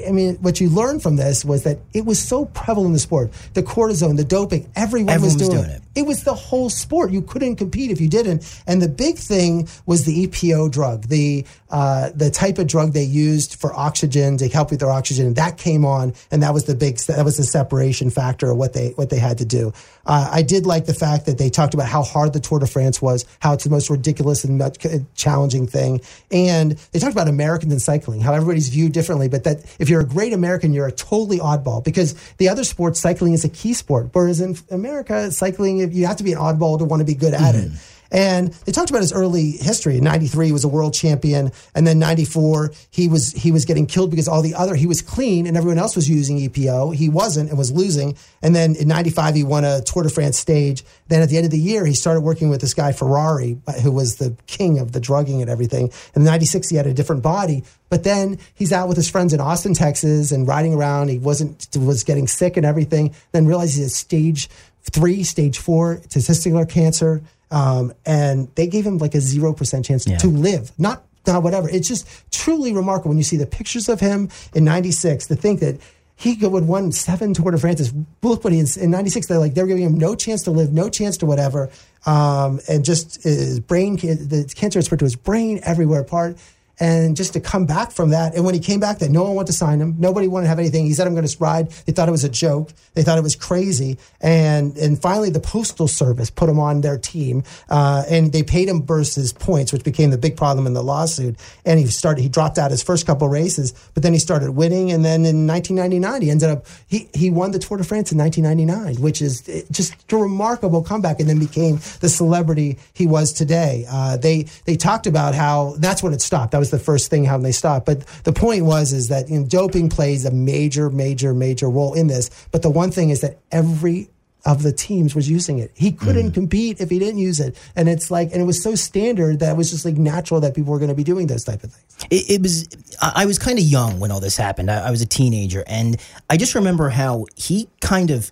[0.07, 2.99] I mean, what you learned from this was that it was so prevalent in the
[2.99, 3.31] sport.
[3.55, 5.81] The cortisone, the doping, everyone, Everyone was, was doing, doing it.
[5.95, 7.11] It was the whole sport.
[7.11, 8.61] You couldn't compete if you didn't.
[8.67, 13.03] And the big thing was the EPO drug, the uh, the type of drug they
[13.03, 15.33] used for oxygen to help with their oxygen.
[15.33, 18.73] That came on, and that was the big that was the separation factor of what
[18.73, 19.73] they what they had to do.
[20.05, 22.67] Uh, I did like the fact that they talked about how hard the Tour de
[22.67, 24.77] France was, how it's the most ridiculous and much
[25.15, 29.65] challenging thing, and they talked about Americans in cycling, how everybody's viewed differently, but that
[29.79, 33.43] if you're a great American, you're a totally oddball because the other sports, cycling is
[33.43, 37.01] a key sport, whereas in America, cycling you have to be an oddball to want
[37.01, 37.69] to be good at it.
[37.69, 37.95] Mm-hmm.
[38.11, 39.97] And they talked about his early history.
[39.97, 43.87] In '93, he was a world champion, and then '94, he was he was getting
[43.87, 46.95] killed because all the other he was clean and everyone else was using EPO.
[46.95, 48.15] He wasn't and was losing.
[48.41, 50.83] And then in '95, he won a Tour de France stage.
[51.07, 53.91] Then at the end of the year, he started working with this guy Ferrari, who
[53.91, 55.91] was the king of the drugging and everything.
[56.13, 57.63] And in '96, he had a different body.
[57.89, 61.09] But then he's out with his friends in Austin, Texas, and riding around.
[61.09, 63.15] He wasn't was getting sick and everything.
[63.31, 64.49] Then realized he had stage
[64.91, 67.21] three, stage four testicular cancer.
[67.51, 70.17] Um, and they gave him like a 0% chance Yeah.
[70.17, 71.69] to live, not, not whatever.
[71.69, 75.59] It's just truly remarkable when you see the pictures of him in 96 to think
[75.59, 75.77] that
[76.17, 77.93] he would won seven Tour de France.
[78.23, 79.27] Look what he is in 96.
[79.27, 81.69] They're like, they're giving him no chance to live, no chance to whatever.
[82.05, 86.37] Um, and just his brain, the cancer spread to his brain everywhere apart
[86.79, 88.35] and just to come back from that.
[88.35, 89.95] And when he came back, that no one wanted to sign him.
[89.97, 90.85] Nobody wanted to have anything.
[90.85, 92.71] He said, "I'm going to ride." They thought it was a joke.
[92.93, 93.97] They thought it was crazy.
[94.21, 98.67] And and finally, the postal service put him on their team, uh, and they paid
[98.67, 101.35] him versus points, which became the big problem in the lawsuit.
[101.65, 102.21] And he started.
[102.21, 104.91] He dropped out his first couple races, but then he started winning.
[104.91, 108.17] And then in 1999, he ended up he he won the Tour de France in
[108.17, 113.85] 1999, which is just a remarkable comeback, and then became the celebrity he was today.
[113.89, 116.51] Uh, they they talked about how that's when it stopped.
[116.51, 117.85] That was the first thing how they stopped.
[117.85, 121.93] But the point was is that you know, doping plays a major, major, major role
[121.93, 122.29] in this.
[122.51, 124.09] But the one thing is that every
[124.45, 125.71] of the teams was using it.
[125.73, 126.33] He couldn't mm.
[126.33, 127.57] compete if he didn't use it.
[127.75, 130.53] And it's like, and it was so standard that it was just like natural that
[130.53, 132.07] people were going to be doing those type of things.
[132.11, 132.67] It, it was.
[133.01, 134.69] I I was kind of young when all this happened.
[134.69, 135.97] I, I was a teenager, and
[136.29, 138.29] I just remember how he kind of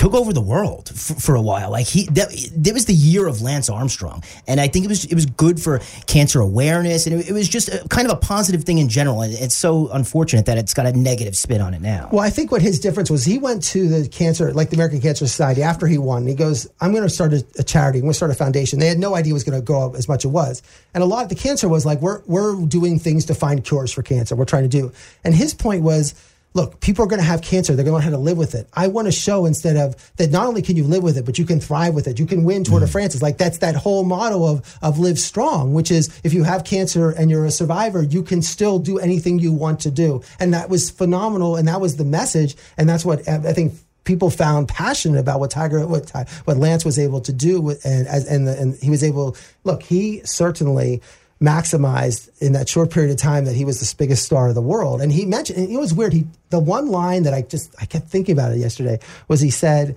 [0.00, 1.70] took over the world f- for a while.
[1.70, 5.04] Like he, that, that was the year of Lance Armstrong, and I think it was
[5.04, 8.16] it was good for cancer awareness, and it, it was just a, kind of a
[8.16, 9.20] positive thing in general.
[9.20, 12.08] And it's so unfortunate that it's got a negative spin on it now.
[12.10, 15.02] Well, I think what his difference was he went to the cancer, like the American
[15.02, 16.26] Cancer Society after he won.
[16.26, 17.98] He goes, I'm going to start a, a charity.
[17.98, 18.78] I'm going to start a foundation.
[18.78, 20.62] They had no idea it was going to go up as much as it was.
[20.94, 23.92] And a lot of the cancer was like, we're, we're doing things to find cures
[23.92, 24.34] for cancer.
[24.34, 24.92] We're trying to do.
[25.24, 26.14] And his point was,
[26.54, 27.74] look, people are going to have cancer.
[27.74, 28.68] They're going to learn how to live with it.
[28.74, 31.38] I want to show instead of that not only can you live with it, but
[31.38, 32.18] you can thrive with it.
[32.18, 32.92] You can win Tour de mm-hmm.
[32.92, 33.14] France.
[33.14, 36.64] It's like that's that whole motto of of live strong, which is if you have
[36.64, 40.22] cancer and you're a survivor, you can still do anything you want to do.
[40.38, 41.56] And that was phenomenal.
[41.56, 42.56] And that was the message.
[42.76, 46.10] And that's what I I think people found passionate about what Tiger, what
[46.44, 49.36] what Lance was able to do, with, and as and the, and he was able.
[49.64, 51.02] Look, he certainly
[51.42, 54.62] maximized in that short period of time that he was the biggest star of the
[54.62, 55.00] world.
[55.00, 56.12] And he mentioned, and it was weird.
[56.12, 58.98] He the one line that I just I kept thinking about it yesterday
[59.28, 59.96] was he said,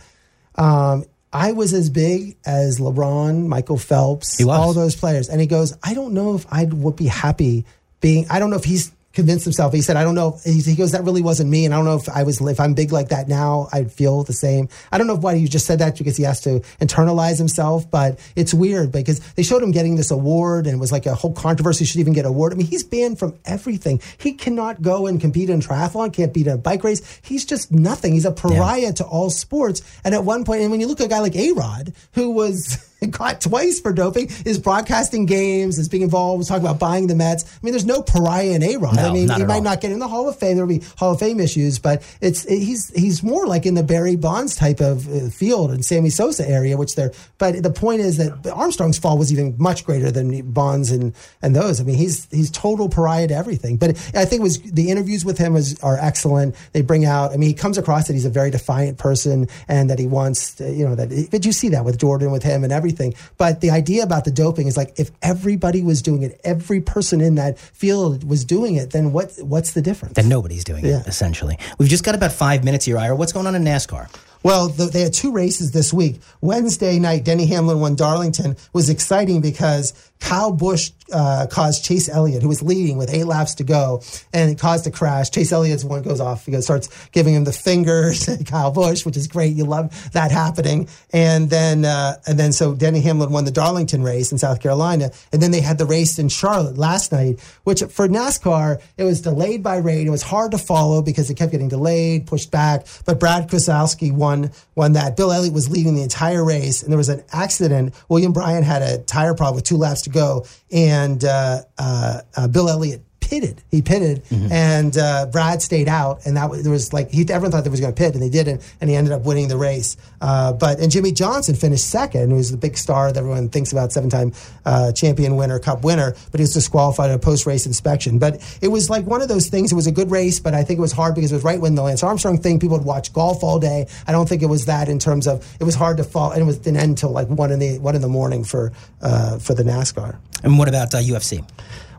[0.56, 5.30] um, I was as big as LeBron, Michael Phelps, all those players.
[5.30, 7.66] And he goes, I don't know if I would be happy
[8.02, 9.73] being, I don't know if he's convinced himself.
[9.73, 10.39] He said, I don't know.
[10.43, 11.65] He he goes, that really wasn't me.
[11.65, 14.23] And I don't know if I was, if I'm big like that now, I'd feel
[14.23, 14.67] the same.
[14.91, 18.19] I don't know why he just said that because he has to internalize himself, but
[18.36, 21.34] it's weird because they showed him getting this award and it was like a whole
[21.34, 21.86] controversy.
[21.86, 22.54] Should even get an award.
[22.54, 24.02] I mean, he's banned from everything.
[24.17, 27.02] He cannot go and compete in triathlon, can't beat a bike race.
[27.21, 28.13] He's just nothing.
[28.13, 29.82] He's a pariah to all sports.
[30.04, 32.32] And at one point, and when you look at a guy like A Rod, who
[32.32, 37.08] was caught twice for doping, is broadcasting games, is being involved, was talking about buying
[37.08, 37.46] the Mets.
[37.46, 38.96] I mean, there's no pariah in A Rod.
[38.96, 39.62] No, I mean, he might all.
[39.62, 40.56] not get in the Hall of Fame.
[40.56, 44.16] There'll be Hall of Fame issues, but it's he's he's more like in the Barry
[44.16, 47.12] Bonds type of uh, field and Sammy Sosa area, which they're.
[47.38, 51.56] But the point is that Armstrong's fall was even much greater than Bonds and and
[51.56, 51.82] those.
[51.82, 53.78] I mean, he's he's total pariah to everything.
[53.78, 56.56] But I think it was the interviews with him is, are excellent.
[56.72, 57.32] They bring out.
[57.32, 60.56] I mean, he comes across that he's a very defiant person and that he wants,
[60.56, 61.28] to, you know, that.
[61.32, 63.14] But you see that with Jordan, with him, and everything.
[63.38, 67.22] But the idea about the doping is like if everybody was doing it, every person
[67.22, 70.16] in that field was doing it, then what what's the difference?
[70.16, 71.02] Then nobody's doing Yeah.
[71.02, 71.58] it, essentially.
[71.78, 73.16] We've just got about five minutes here, Ira.
[73.16, 74.08] What's going on in NASCAR?
[74.44, 76.20] Well, the, they had two races this week.
[76.42, 78.58] Wednesday night, Denny Hamlin won Darlington.
[78.74, 83.56] Was exciting because Kyle Busch uh, caused Chase Elliott, who was leading with eight laps
[83.56, 84.02] to go,
[84.34, 85.30] and it caused a crash.
[85.30, 86.46] Chase Elliott's one goes off.
[86.46, 88.30] He goes, starts giving him the fingers.
[88.46, 89.56] Kyle Busch, which is great.
[89.56, 90.88] You love that happening.
[91.12, 95.12] And then, uh, and then, so Denny Hamlin won the Darlington race in South Carolina,
[95.32, 99.22] and then they had the race in Charlotte last night, which for NASCAR it was
[99.22, 100.08] delayed by rain.
[100.08, 102.88] It was hard to follow because it kept getting delayed, pushed back.
[103.06, 105.18] But Brad Keselowski won won that.
[105.18, 107.94] Bill Elliott was leading the entire race, and there was an accident.
[108.08, 112.47] William Byron had a tire problem with two laps to go, and uh, uh, uh,
[112.47, 113.62] Bill Elliott pitted.
[113.72, 117.52] He pitted, and uh, Brad stayed out, and that was, there was like he everyone
[117.52, 119.58] thought they was going to pit, and they didn't, and he ended up winning the
[119.58, 119.98] race.
[120.22, 123.92] Uh, but and Jimmie Johnson finished second, who's the big star that everyone thinks about,
[123.92, 124.34] seven-time
[124.66, 128.20] uh, champion winner, Cup winner, but he was disqualified at a post-race inspection.
[128.20, 129.72] But it was like one of those things.
[129.72, 131.60] It was a good race, but I think it was hard because it was right
[131.60, 132.60] when the Lance Armstrong thing.
[132.60, 133.88] People would watch golf all day.
[134.08, 136.42] I don't think it was that in terms of it was hard to fall, and
[136.42, 139.38] it was didn't end until like one in the one in the morning for uh,
[139.40, 140.18] for the NASCAR.
[140.44, 141.44] And what about uh, UFC?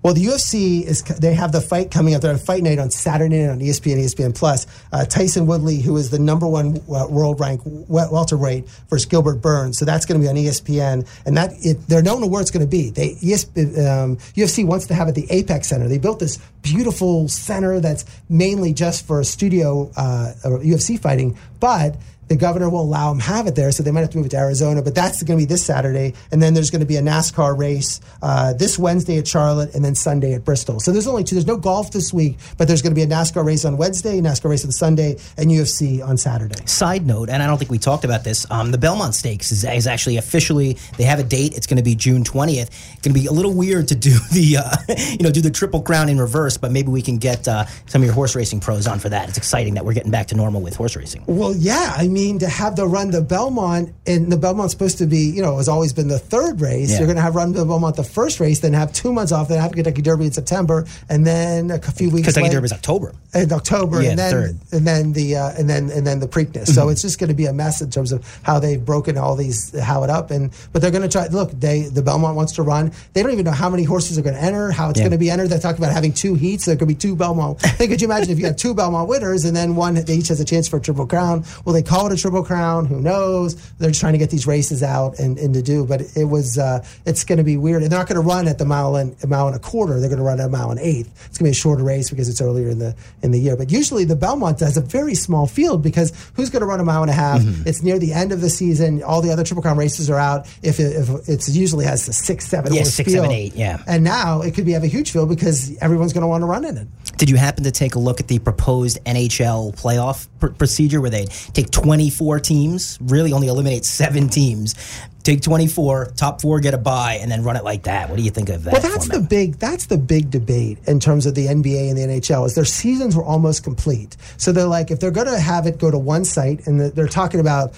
[0.05, 2.21] Well, the UFC is they have the fight coming up.
[2.21, 4.67] They're on Fight Night on Saturday night on ESPN, ESPN Plus.
[4.93, 9.37] Uh, Tyron Woodley, who is the number one uh, world rank wel- welterweight, versus Gilbert
[9.37, 9.79] Burns.
[9.79, 12.67] So that's going to be on ESPN, and that it, they're known where it's going
[12.67, 12.90] to be.
[12.90, 15.88] They um, UFC wants to have it the Apex Center.
[15.88, 21.97] They built this beautiful center that's mainly just for studio uh, UFC fighting, but
[22.29, 24.31] the governor won't allow them have it there, so they might have to move it
[24.31, 24.83] to Arizona.
[24.83, 27.57] But that's going to be this Saturday, and then there's going to be a NASCAR
[27.57, 30.81] race uh, this Wednesday at Charlotte, and then Sunday at Bristol.
[30.81, 31.35] So there's only two.
[31.35, 34.21] There's no golf this week, but there's going to be a NASCAR race on Wednesday,
[34.21, 36.67] NASCAR race on Sunday, and UFC on Saturday.
[36.67, 38.51] Side note, and I don't think we talked about this.
[38.51, 41.57] Um, the Belmont Stakes is, is actually officially they have a date.
[41.57, 42.69] It's going to be June twentieth.
[42.69, 45.51] It's going to be a little weird to do the uh, you know do the
[45.51, 48.61] triple crown in reverse, but maybe we can get uh, some of your horse racing
[48.61, 49.29] pros on for that.
[49.29, 51.23] It's exciting that we're getting back to normal with horse racing.
[51.27, 55.07] Well, yeah, I mean to have the run the Belmont, and the Belmont's supposed to
[55.07, 56.90] be, you know, has always been the third race.
[56.92, 56.98] Yeah.
[56.98, 59.48] You're going to have run the Belmont the first race, then have two months off,
[59.48, 62.72] then have Kentucky Derby in September, and then a few weeks Kentucky later, Derby is
[62.72, 63.14] October.
[63.35, 64.57] in October, Yeah, and then third.
[64.72, 66.68] and then the uh, and then and then the Preakness.
[66.74, 69.35] So it's just going to be a mess in terms of how they've broken all
[69.37, 70.31] these how it up.
[70.31, 71.27] And but they're going to try.
[71.27, 72.92] Look, they the Belmont wants to run.
[73.12, 75.05] They don't even know how many horses are going to enter, how it's Yeah.
[75.05, 75.48] going to be entered.
[75.48, 76.64] They're talking about having two heats.
[76.64, 77.61] There could be two Belmont.
[77.74, 80.29] Hey, could you imagine if you had two Belmont winners and then one they each
[80.29, 81.44] has a chance for a triple crown?
[81.64, 82.87] Will they call it a triple crown?
[82.87, 83.55] Who knows?
[83.79, 85.85] They're just trying to get these races out and, and to do.
[85.87, 87.83] But it was uh, it's going to be weird.
[87.83, 90.01] And they're not going to run at the mile and a mile and a quarter.
[90.01, 91.09] They're going to run at a mile and eighth.
[91.27, 93.57] It's going to be a shorter race because it's earlier in the in the year.
[93.57, 96.85] But usually the Belmont has a very small field because who's going to run a
[96.85, 97.40] mile and a half?
[97.67, 99.03] It's near the end of the season.
[99.03, 100.47] All the other triple crown races are out.
[100.62, 103.25] If it, if it's usually has a six seven Yeah, six, field.
[103.25, 103.83] seven, eight, yeah.
[103.87, 106.47] And now it could be have a huge field because everyone's going to want to
[106.47, 106.88] run in it.
[107.17, 111.11] Did you happen to take a look at the proposed NHL playoff pr- procedure where
[111.11, 114.75] they take 24 teams, really only eliminate seven teams,
[115.23, 118.11] take 24, top four get a bye, and then run it like that?
[118.11, 118.73] What do you think of that?
[118.73, 119.23] Well, that's format?
[119.23, 122.57] the big that's the big debate in terms of the NBA and the NHL is
[122.57, 124.17] their seasons were almost complete.
[124.39, 127.07] So they're like if they're going to have it go to one site and they're
[127.07, 127.75] talking about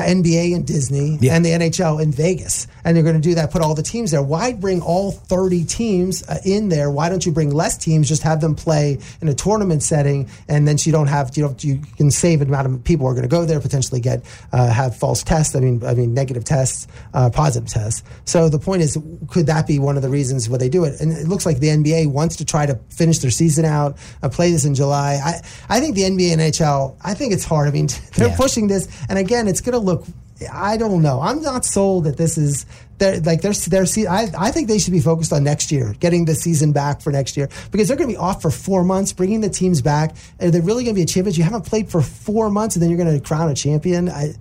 [0.00, 1.34] the NBA and Disney Yeah.
[1.34, 4.10] and the NHL in Vegas, and they're going to do that, put all the teams
[4.10, 4.22] there.
[4.22, 6.90] Why bring all 30 teams uh, in there?
[6.90, 8.08] Why don't you bring less teams?
[8.08, 11.54] Just have them play in a tournament setting, and then you don't have you know
[11.60, 14.22] you can save an amount of people who are going to go there, potentially get
[14.52, 15.54] uh, have false tests.
[15.56, 18.02] I mean, I mean negative tests, uh, positive tests.
[18.24, 18.96] So the point is,
[19.28, 21.00] could that be one of the reasons why they do it?
[21.00, 24.28] And it looks like the NBA wants to try to finish their season out, uh,
[24.28, 25.20] play this in July.
[25.24, 26.96] I I think the NBA and NHL.
[27.02, 27.68] I think it's hard.
[27.68, 28.36] I mean, they're Yeah.
[28.36, 30.06] pushing this, and again, it's going to look
[30.52, 31.20] I don't know.
[31.20, 32.64] I'm not sold that this is
[32.98, 36.24] they're, like they're, they're I, I think they should be focused on next year, getting
[36.24, 39.12] the season back for next year because they're going to be off for four months,
[39.12, 40.14] bringing the teams back.
[40.40, 41.34] Are they really going to be a champion?
[41.34, 44.08] You haven't played for four months and then you're going to crown a champion.
[44.08, 44.34] I,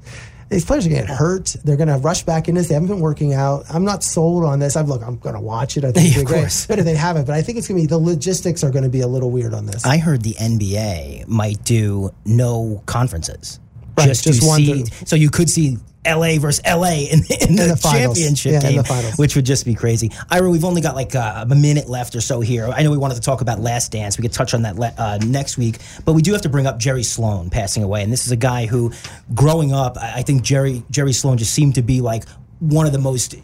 [0.50, 1.56] these players are going to get hurt.
[1.66, 2.70] They're going to rush back into this.
[2.70, 3.66] They haven't been working out.
[3.70, 4.78] I'm not sold on this.
[4.78, 5.02] I'm look.
[5.02, 5.84] I'm going to watch it.
[5.84, 6.68] I think yeah, it's great.
[6.70, 8.90] Better they haven't, but I think it's going to be the logistics are going to
[8.90, 9.86] be a little weird on this.
[9.86, 13.60] I heard the NBA might do no conferences.
[13.98, 14.60] Right, just, just one.
[14.60, 15.78] See, so you could see
[16.08, 18.84] LA versus LA in, in, in the, the championship yeah, game,
[19.18, 20.12] which would just be crazy.
[20.30, 22.68] Ira, we've only got like uh, a minute left or so here.
[22.68, 24.18] I know we wanted to talk about Last Dance.
[24.18, 26.68] We could touch on that le- uh, next week, but we do have to bring
[26.68, 28.04] up Jerry Sloan passing away.
[28.04, 28.92] And this is a guy who,
[29.34, 32.24] growing up, I think Jerry Jerry Sloan just seemed to be like
[32.60, 33.36] one of the most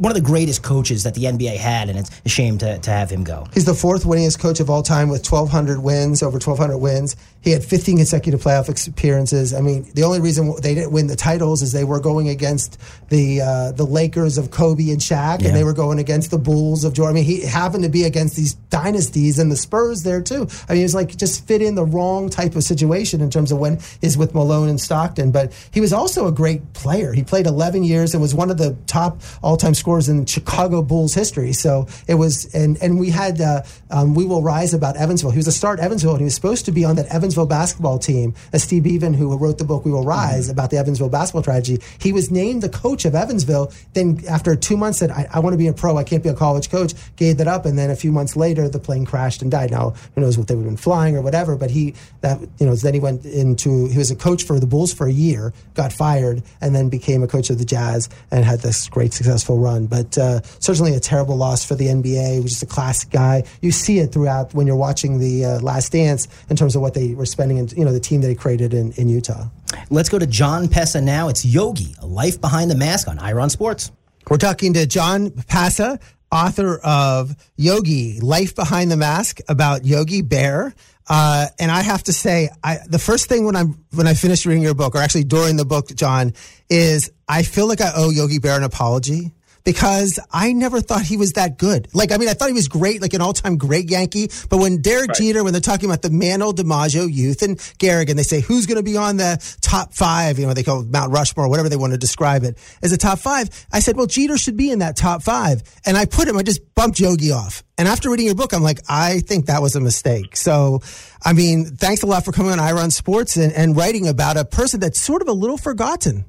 [0.00, 2.90] one of the greatest coaches that the NBA had, and it's a shame to, to
[2.90, 3.46] have him go.
[3.52, 7.16] He's the fourth winningest coach of all time with 1,200 wins, over 1,200 wins.
[7.42, 9.54] He had 15 consecutive playoff appearances.
[9.54, 12.78] I mean, the only reason they didn't win the titles is they were going against
[13.08, 15.48] the uh, the Lakers of Kobe and Shaq, yeah.
[15.48, 17.16] and they were going against the Bulls of Jordan.
[17.16, 20.46] I mean, he happened to be against these dynasties and the Spurs there too.
[20.68, 23.52] I mean, it was like just fit in the wrong type of situation in terms
[23.52, 25.30] of when is with Malone and Stockton.
[25.30, 27.12] But he was also a great player.
[27.12, 30.82] He played 11 years and was one of the top all time scorers in Chicago
[30.82, 31.52] Bulls history.
[31.54, 35.30] So it was, and and we had uh, um, we will rise about Evansville.
[35.30, 37.29] He was a star at Evansville, and he was supposed to be on that Evansville
[37.30, 40.50] Evansville basketball team, as Steve Even, who wrote the book We Will Rise mm-hmm.
[40.50, 43.72] about the Evansville basketball tragedy, he was named the coach of Evansville.
[43.92, 46.28] Then after two months said, I, I want to be a pro, I can't be
[46.28, 49.42] a college coach, gave that up, and then a few months later the plane crashed
[49.42, 49.70] and died.
[49.70, 52.66] Now who knows what they would have been flying or whatever, but he that you
[52.66, 55.52] know then he went into he was a coach for the Bulls for a year,
[55.74, 59.56] got fired, and then became a coach of the Jazz and had this great successful
[59.56, 59.86] run.
[59.86, 62.34] But uh, certainly a terrible loss for the NBA.
[62.34, 63.44] He was just a classic guy.
[63.62, 66.94] You see it throughout when you're watching the uh, Last Dance in terms of what
[66.94, 69.46] they were spending in you know the team that he created in, in Utah.
[69.90, 71.28] Let's go to Jon Pessah now.
[71.28, 73.92] It's Yogi, a life behind the mask on Ira on Sports.
[74.28, 76.00] We're talking to Jon Pessah,
[76.32, 80.74] author of Yogi, Life Behind the Mask, about Yogi Berra.
[81.08, 84.46] Uh, and I have to say, I, the first thing when I'm when I finished
[84.46, 86.32] reading your book, or actually during the book, John,
[86.68, 89.32] is I feel like I owe Yogi Berra an apology
[89.64, 91.88] because I never thought he was that good.
[91.94, 94.30] Like, I mean, I thought he was great, like an all time great Yankee.
[94.48, 95.16] But when Derek right.
[95.16, 98.66] Jeter, when they're talking about the Mantle, DiMaggio Ruth and Gehrig, and they say who's
[98.66, 101.76] going to be on the top five, you know, they call Mount Rushmore, whatever they
[101.76, 103.48] want to describe it as a top five.
[103.72, 105.62] I said, well, Jeter should be in that top five.
[105.84, 107.62] And I put him, I just bumped Yogi off.
[107.78, 110.36] And after reading your book, I'm like, I think that was a mistake.
[110.36, 110.80] So,
[111.24, 114.36] I mean, thanks a lot for coming on Ira on Sports and, and writing about
[114.36, 116.26] a person that's sort of a little forgotten.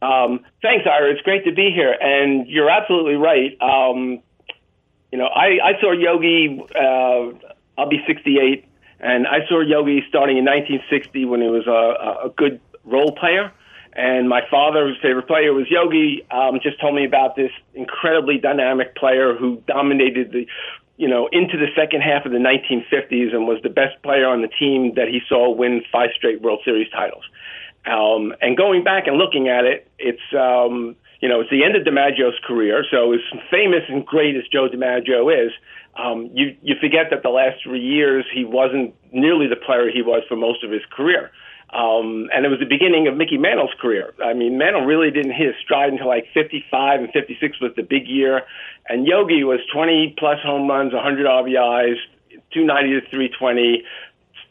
[0.00, 1.12] Um, thanks, Ira.
[1.12, 3.56] It's great to be here, and you're absolutely right.
[3.60, 4.22] Um,
[5.10, 6.62] you know, I, I saw Yogi.
[6.74, 7.32] Uh,
[7.76, 8.64] I'll be 68,
[9.00, 13.52] and I saw Yogi starting in 1960 when he was a, a good role player.
[13.94, 16.24] And my father's favorite player was Yogi.
[16.30, 20.46] Um, just told me about this incredibly dynamic player who dominated the,
[20.96, 24.42] you know, into the second half of the 1950s and was the best player on
[24.42, 27.24] the team that he saw win five straight World Series titles.
[27.88, 31.76] Um, and going back and looking at it, it's um, you know it's the end
[31.76, 32.84] of DiMaggio's career.
[32.90, 33.20] So as
[33.50, 35.52] famous and great as Joe DiMaggio is,
[35.96, 40.02] um, you you forget that the last three years he wasn't nearly the player he
[40.02, 41.30] was for most of his career.
[41.70, 44.14] Um, and it was the beginning of Mickey Mantle's career.
[44.24, 47.82] I mean, Mantle really didn't hit his stride until like 55 and 56 was the
[47.82, 48.42] big year.
[48.88, 51.96] And Yogi was 20 plus home runs, 100 RBIs,
[52.54, 53.84] 290 to 320,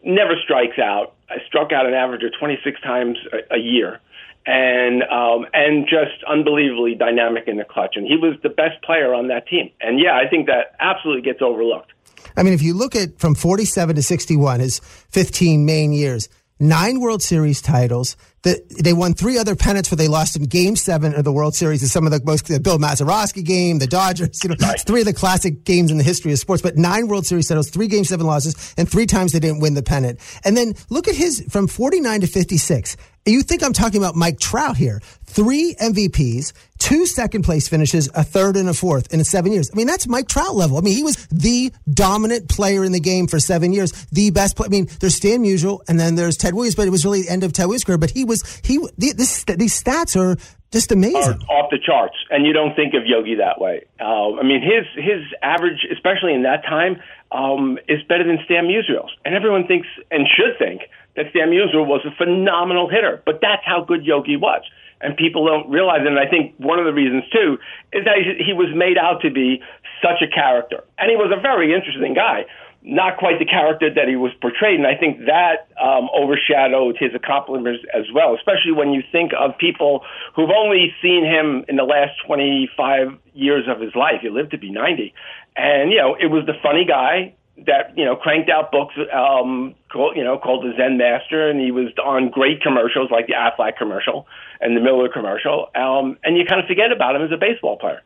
[0.03, 1.15] never strikes out.
[1.29, 3.99] I struck out an average of 26 times a, a year,
[4.45, 7.95] and um, and just unbelievably dynamic in the clutch.
[7.95, 9.71] And he was the best player on that team.
[9.81, 11.91] And yeah, I think that absolutely gets overlooked.
[12.35, 16.99] I mean, if you look at from 47 to 61, his 15 main years, nine
[16.99, 18.15] World Series titles.
[18.47, 21.53] The, they won three other pennants where they lost in Game Seven of the World
[21.53, 21.83] Series.
[21.83, 24.41] Is some of the most the Bill Mazeroski game, the Dodgers.
[24.41, 26.61] You know, three of the classic games in the history of sports.
[26.61, 29.73] But nine World Series titles, three Game Seven losses, and three times they didn't win
[29.73, 30.21] the pennant.
[30.45, 32.95] And then look at his from 49 to 56.
[33.27, 35.01] You think I'm talking about Mike Trout here?
[35.25, 39.69] Three MVPs, two second place finishes, a third and a fourth in seven years.
[39.71, 40.77] I mean, that's Mike Trout level.
[40.77, 44.55] I mean, he was the dominant player in the game for seven years, the best
[44.55, 44.67] player.
[44.67, 47.29] I mean, there's Stan Musial and then there's Ted Williams, but it was really the
[47.29, 47.97] end of Ted Williams' career.
[47.97, 50.37] But he was, he, this, these stats are
[50.71, 51.41] just amazing.
[51.49, 52.15] off the charts.
[52.29, 53.83] And you don't think of Yogi that way.
[53.99, 57.01] Uh, I mean, his, his average, especially in that time,
[57.31, 59.11] um, is better than Stan Musial's.
[59.25, 60.83] And everyone thinks and should think
[61.17, 64.61] that Stan Musial was a phenomenal hitter, but that's how good Yogi was.
[65.01, 66.07] And people don't realize it.
[66.07, 67.57] And I think one of the reasons, too,
[67.91, 69.61] is that he was made out to be
[70.01, 70.83] such a character.
[70.97, 72.45] And he was a very interesting guy.
[72.83, 74.79] not quite the character that he was portrayed.
[74.79, 79.57] And I think that um, overshadowed his accomplishments as well, especially when you think of
[79.57, 80.01] people
[80.35, 84.21] who've only seen him in the last 25 years of his life.
[84.21, 85.13] He lived to be 90.
[85.57, 87.33] And, you know, it was the funny guy
[87.65, 91.49] that, you know, cranked out books, um, called, you know, called the Zen Master.
[91.49, 94.27] And he was on great commercials like the Aflac commercial
[94.61, 95.67] and the Miller commercial.
[95.75, 98.01] Um, and you kind of forget about him as a baseball player.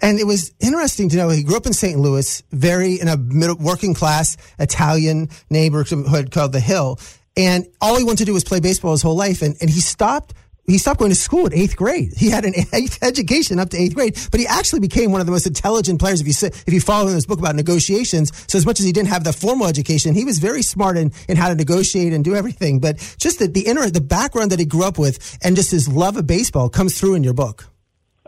[0.00, 1.98] And it was interesting to know he grew up in St.
[1.98, 6.98] Louis, very in a middle, working class Italian neighborhood called the Hill.
[7.36, 9.42] And all he wanted to do was play baseball his whole life.
[9.42, 10.34] And, and he stopped
[10.66, 12.12] he stopped going to school at eighth grade.
[12.16, 15.26] He had an eighth education up to eighth grade, but he actually became one of
[15.26, 16.20] the most intelligent players.
[16.20, 18.92] If you if you follow in this book about negotiations, so as much as he
[18.92, 22.24] didn't have the formal education, he was very smart in, in how to negotiate and
[22.24, 22.80] do everything.
[22.80, 25.88] But just the, the inner the background that he grew up with and just his
[25.88, 27.66] love of baseball comes through in your book.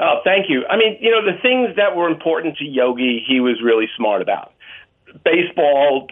[0.01, 0.65] Oh, thank you.
[0.71, 4.23] I mean, you know, the things that were important to Yogi, he was really smart
[4.23, 4.53] about.
[5.25, 6.07] Baseball,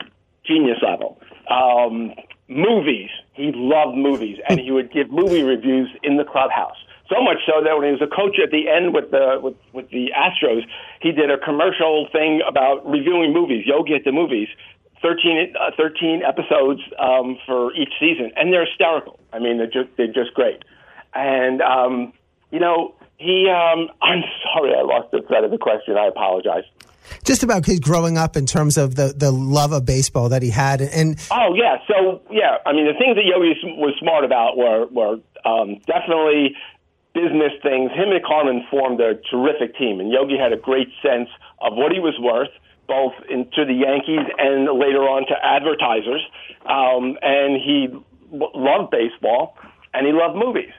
[0.45, 1.21] genius level.
[1.49, 2.13] Um,
[2.49, 6.77] movies, he loved movies, and he would give movie reviews in the clubhouse.
[7.09, 9.55] So much so that when he was a coach at the end with the with,
[9.73, 10.63] with the Astros,
[11.01, 13.65] he did a commercial thing about reviewing movies.
[13.65, 14.49] Yogi at the movies,
[15.03, 19.21] 13, uh, 13 episodes um, for each season, and they're hysterical.
[19.33, 20.65] I mean, they're just they're just great.
[21.15, 22.13] And um,
[22.51, 25.97] you know, he, um, I'm sorry, I lost the thread of the question.
[25.97, 26.65] I apologize.
[27.27, 30.51] Just about his growing up in terms of the, the love of baseball that he
[30.51, 34.57] had, and oh yeah, so yeah, I mean the things that Yogi was smart about
[34.57, 36.55] were were um, definitely
[37.15, 37.91] business things.
[37.93, 41.29] Him and Carmen formed a terrific team, and Yogi had a great sense
[41.61, 42.53] of what he was worth,
[42.87, 46.23] both into the Yankees and later on to advertisers.
[46.69, 47.89] Um, and he
[48.31, 49.57] loved baseball,
[49.95, 50.71] and he loved movies.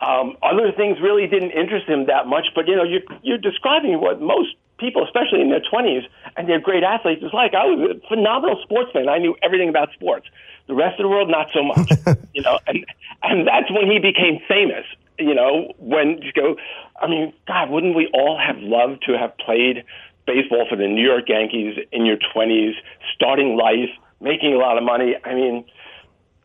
[0.00, 4.00] Um, other things really didn't interest him that much, but you know, you're, you're describing
[4.00, 6.02] what most people, especially in their 20s,
[6.36, 7.54] and they're great athletes, It's like.
[7.54, 9.08] I was a phenomenal sportsman.
[9.08, 10.26] I knew everything about sports.
[10.66, 11.90] The rest of the world, not so much.
[12.34, 12.84] you know, and
[13.22, 14.86] and that's when he became famous.
[15.18, 16.56] You know, when you go,
[17.00, 19.84] I mean, God, wouldn't we all have loved to have played
[20.26, 22.72] baseball for the New York Yankees in your 20s,
[23.14, 25.16] starting life, making a lot of money?
[25.24, 25.64] I mean,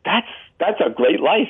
[0.03, 0.27] that's
[0.59, 1.49] that's a great life.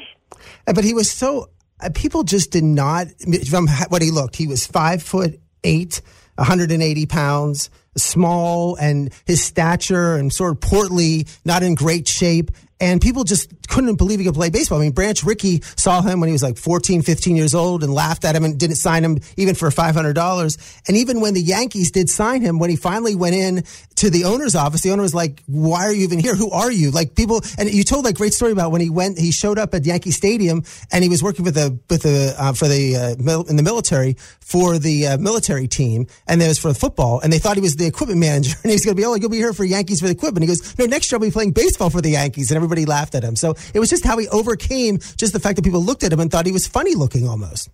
[0.65, 1.49] But he was so
[1.79, 3.07] uh, people just did not
[3.49, 4.35] from what he looked.
[4.35, 6.01] He was five foot eight,
[6.37, 13.01] 180 pounds, small, and his stature and sort of portly, not in great shape and
[13.01, 14.79] people just couldn't believe he could play baseball.
[14.79, 17.93] I mean, Branch Rickey saw him when he was like 14, 15 years old and
[17.93, 20.81] laughed at him and didn't sign him even for $500.
[20.87, 23.63] And even when the Yankees did sign him, when he finally went in
[23.95, 26.35] to the owner's office, the owner was like, why are you even here?
[26.35, 26.91] Who are you?
[26.91, 29.73] Like people, and you told that great story about when he went, he showed up
[29.73, 33.43] at Yankee Stadium and he was working with the, with the, uh, for the, uh,
[33.49, 36.05] in the military for the uh, military team.
[36.27, 37.19] And there was for the football.
[37.21, 39.15] And they thought he was the equipment manager and he was going to be, oh,
[39.15, 40.43] you'll be here for Yankees for the equipment.
[40.43, 42.51] He goes, no, next year I'll be playing baseball for the Yankees.
[42.51, 43.35] And laughed at him.
[43.35, 46.19] So it was just how he overcame just the fact that people looked at him
[46.19, 47.69] and thought he was funny looking almost.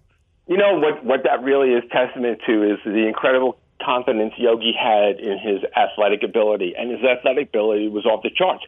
[0.47, 1.03] You know what?
[1.05, 6.23] What that really is testament to is the incredible confidence Yogi had in his athletic
[6.23, 8.63] ability, and his athletic ability was off the charts.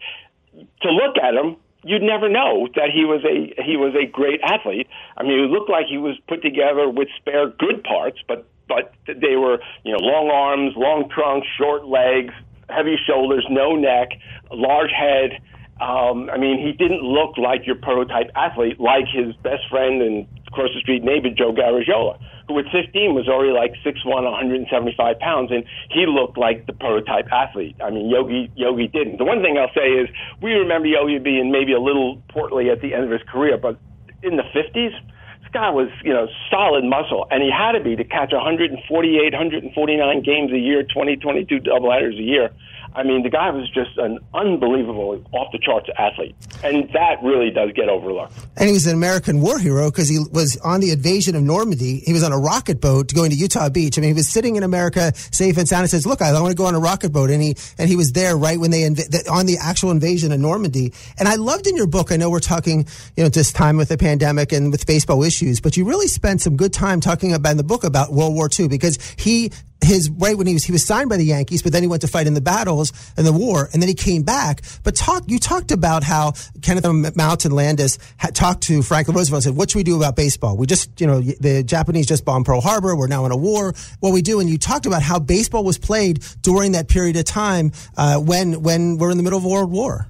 [0.53, 4.41] To look at him, you'd never know that he was a he was a great
[4.41, 4.87] athlete.
[5.17, 8.93] I mean, it looked like he was put together with spare good parts, but but
[9.05, 12.33] they were you know long arms, long trunk, short legs,
[12.69, 14.09] heavy shoulders, no neck,
[14.51, 15.39] large head.
[15.81, 20.25] Um, I mean, he didn't look like your prototype athlete, like his best friend and
[20.47, 22.15] across the street neighbor Joe Garagiola,
[22.47, 27.27] who at 15 was already like 6'1", 175 pounds, and he looked like the prototype
[27.27, 27.75] athlete.
[27.83, 29.17] I mean, Yogi Yogi didn't.
[29.17, 30.07] The one thing I'll say is
[30.41, 33.75] we remember Yogi being maybe a little portly at the end of his career, but
[34.23, 37.97] in the 50s, this guy was you know solid muscle, and he had to be
[37.97, 39.75] to catch 148, 149
[40.23, 42.49] games a year, 20, 22 doubleheaders a year.
[42.95, 46.35] I mean, the guy was just an unbelievable, off the charts athlete.
[46.63, 48.33] And that really does get overlooked.
[48.55, 51.99] And he was an American war hero because he was on the invasion of Normandy.
[52.05, 53.97] He was on a rocket boat going to Utah Beach.
[53.97, 56.51] I mean, he was sitting in America, safe and sound, and says, Look, I want
[56.51, 57.29] to go on a rocket boat.
[57.29, 60.39] And he, and he was there right when they, inv- on the actual invasion of
[60.39, 60.93] Normandy.
[61.19, 62.87] And I loved in your book, I know we're talking,
[63.17, 66.41] you know, this time with the pandemic and with baseball issues, but you really spent
[66.41, 69.51] some good time talking about in the book about World War II because he
[69.85, 72.01] his right when he was he was signed by the Yankees, but then he went
[72.01, 74.61] to fight in the battles and the war, and then he came back.
[74.83, 79.53] But talk you talked about how Kenesaw Mountain Landis had talked to Franklin Roosevelt and
[79.53, 80.57] said, "What should we do about baseball?
[80.57, 82.95] We just you know the Japanese just bombed Pearl Harbor.
[82.95, 83.73] We're now in a war.
[83.99, 87.25] What we do?" And you talked about how baseball was played during that period of
[87.25, 90.07] time uh, when when we're in the middle of World War.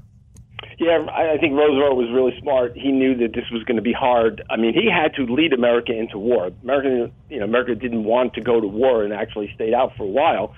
[0.77, 2.75] Yeah, I think Roosevelt was really smart.
[2.75, 4.43] He knew that this was going to be hard.
[4.49, 6.51] I mean, he had to lead America into war.
[6.63, 10.03] America, you know, America didn't want to go to war and actually stayed out for
[10.03, 10.53] a while.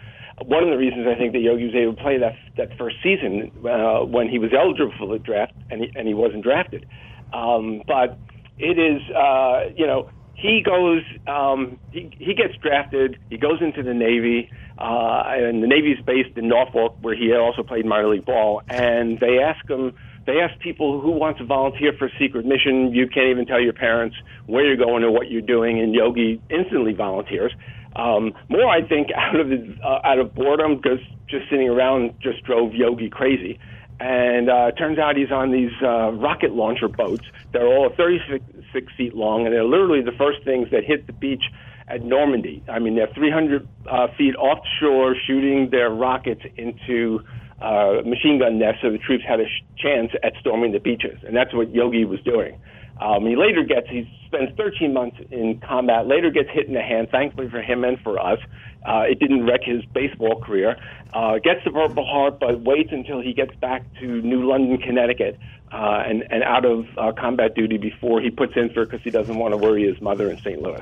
[0.46, 2.98] one of the reasons I think that Yogi was able to play that that first
[3.04, 6.88] season uh, when he was eligible for the draft and he, and he wasn't drafted.
[7.34, 8.18] Um, but
[8.58, 13.82] it is, uh, you know, he goes, um, he, he gets drafted, he goes into
[13.82, 18.26] the Navy, uh, and the Navy's based in Norfolk, where he also played minor league
[18.26, 19.96] ball, and they ask him,
[20.28, 22.94] they ask people who wants to volunteer for a secret mission.
[22.94, 24.16] You can't even tell your parents
[24.46, 27.54] where you're going or what you're doing, and Yogi instantly volunteers.
[27.96, 32.44] Um, more, I think, out of uh, out of boredom, because just sitting around just
[32.44, 33.58] drove Yogi crazy.
[34.00, 37.26] And uh, turns out he's on these uh, rocket launcher boats.
[37.52, 41.44] They're all 36 feet long, and they're literally the first things that hit the beach
[41.88, 42.62] at Normandy.
[42.70, 47.24] I mean, they're 300 uh, feet offshore, shooting their rockets into
[47.62, 51.20] uh, machine gun nests, so the troops had a sh- chance at storming the beaches,
[51.26, 52.60] and that's what Yogi was doing.
[53.00, 56.82] Um, he later gets, he spends 13 months in combat, later gets hit in the
[56.82, 58.40] hand, thankfully for him and for us.
[58.86, 60.78] Uh, it didn't wreck his baseball career.
[61.14, 65.38] Uh, gets the Purple Heart, but waits until he gets back to New London, Connecticut,
[65.72, 69.04] uh, and, and out of uh, combat duty before he puts in for it because
[69.04, 70.62] he doesn't want to worry his mother in St.
[70.62, 70.82] Louis.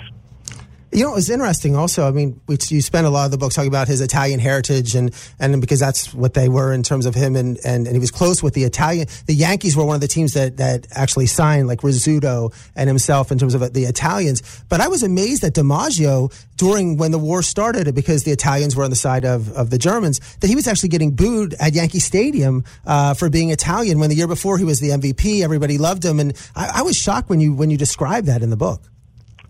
[0.91, 2.07] You know, it was interesting also.
[2.07, 4.95] I mean, we, you spent a lot of the book talking about his Italian heritage
[4.95, 7.99] and, and because that's what they were in terms of him and, and, and he
[7.99, 9.07] was close with the Italian.
[9.25, 13.31] The Yankees were one of the teams that, that actually signed like Rizzuto and himself
[13.31, 14.63] in terms of the Italians.
[14.69, 18.83] But I was amazed that DiMaggio during when the war started because the Italians were
[18.83, 21.99] on the side of, of the Germans that he was actually getting booed at Yankee
[21.99, 25.43] Stadium uh, for being Italian when the year before he was the MVP.
[25.43, 26.19] Everybody loved him.
[26.19, 28.81] And I, I was shocked when you, when you described that in the book.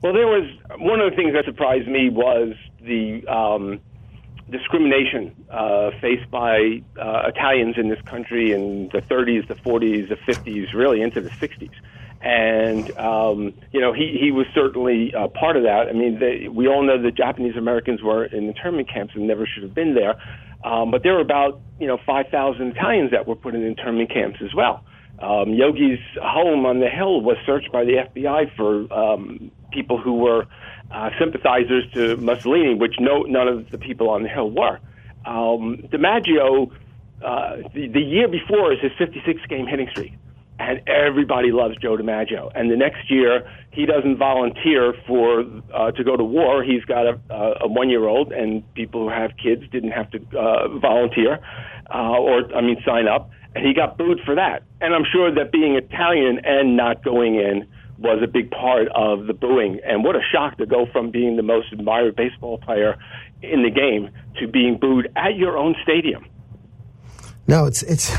[0.06, 0.47] Well, there was
[0.78, 3.80] one of the things that surprised me was the um,
[4.51, 10.16] discrimination uh, faced by uh, Italians in this country in the 30s, the 40s, the
[10.32, 11.72] 50s, really into the 60s.
[12.22, 15.88] And um, you know, he he was certainly uh, part of that.
[15.89, 19.47] I mean, they, we all know that Japanese Americans were in internment camps and never
[19.47, 20.22] should have been there.
[20.64, 24.38] Um, but there were about you know 5,000 Italians that were put in internment camps
[24.43, 24.86] as well.
[25.20, 30.16] Um, Yogi's home on the hill was searched by the FBI for um, people who
[30.16, 30.45] were
[30.91, 34.80] uh, sympathizers to Mussolini, which no, none of the people on the Hill were.
[35.26, 36.72] Um, DiMaggio,
[37.24, 40.13] uh, the, the year before is his 56 game hitting streak,
[40.59, 42.51] and everybody loves Joe DiMaggio.
[42.53, 45.43] And the next year, he doesn't volunteer for
[45.74, 46.63] uh, to go to war.
[46.63, 47.20] He's got a,
[47.61, 51.39] a one year old, and people who have kids didn't have to uh, volunteer
[51.93, 53.30] uh, or, I mean, sign up.
[53.56, 54.64] And he got booed for that.
[54.82, 59.28] And I'm sure that being Italian and not going in was a big part of
[59.28, 59.80] the booing.
[59.86, 62.97] And what a shock to go from being the most admired baseball player
[63.41, 66.26] in the game to being booed at your own stadium.
[67.47, 68.12] No, it's it's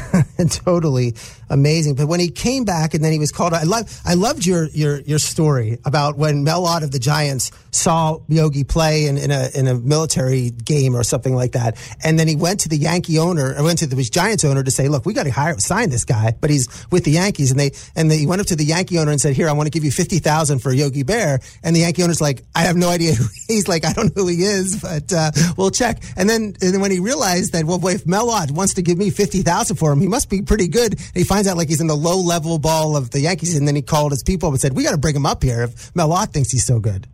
[0.64, 1.14] totally
[1.49, 1.94] amazing.
[1.94, 4.66] But when he came back and then he was called, I love I loved your
[4.68, 9.30] your your story about when Mel Ott of the Giants saw Yogi play in, in
[9.30, 12.76] a in a military game or something like that, and then he went to the
[12.76, 15.59] Yankee owner or went to the Giants owner to say, look, we got to hire
[15.59, 18.47] sign this guy, but he's with the Yankees, and they and they, he went up
[18.49, 20.72] to the Yankee owner and said, here, I want to give you fifty thousand for
[20.72, 23.92] Yogi Berra, and the Yankee owner's like, I have no idea who he's like, I
[23.92, 26.03] don't know who he is, but uh, we'll check.
[26.16, 28.99] And then and then when he realized that, well, if Mel Ott wants to give
[28.99, 30.01] me fifty thousand for him.
[30.01, 30.99] He must be pretty good.
[31.14, 33.76] He finds out like he's in the low level ball of the Yankees, and then
[33.76, 36.11] he called his people and said, "We got to bring him up here if Mel
[36.11, 37.07] Ott thinks he's so good."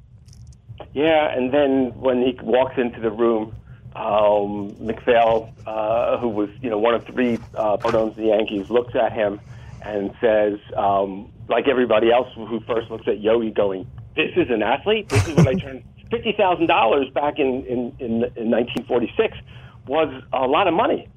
[0.93, 3.53] Yeah, and then when he walks into the room,
[3.97, 8.95] um, MacPhail, uh, who was you know one of three uh, owns the Yankees, looks
[8.95, 9.41] at him
[9.85, 14.63] and says, um, like everybody else who first looks at Yogi, going, "This is an
[14.63, 15.09] athlete.
[15.09, 19.37] This is what I turned fifty thousand dollars back in in, in in 1946
[19.89, 21.09] was a lot of money."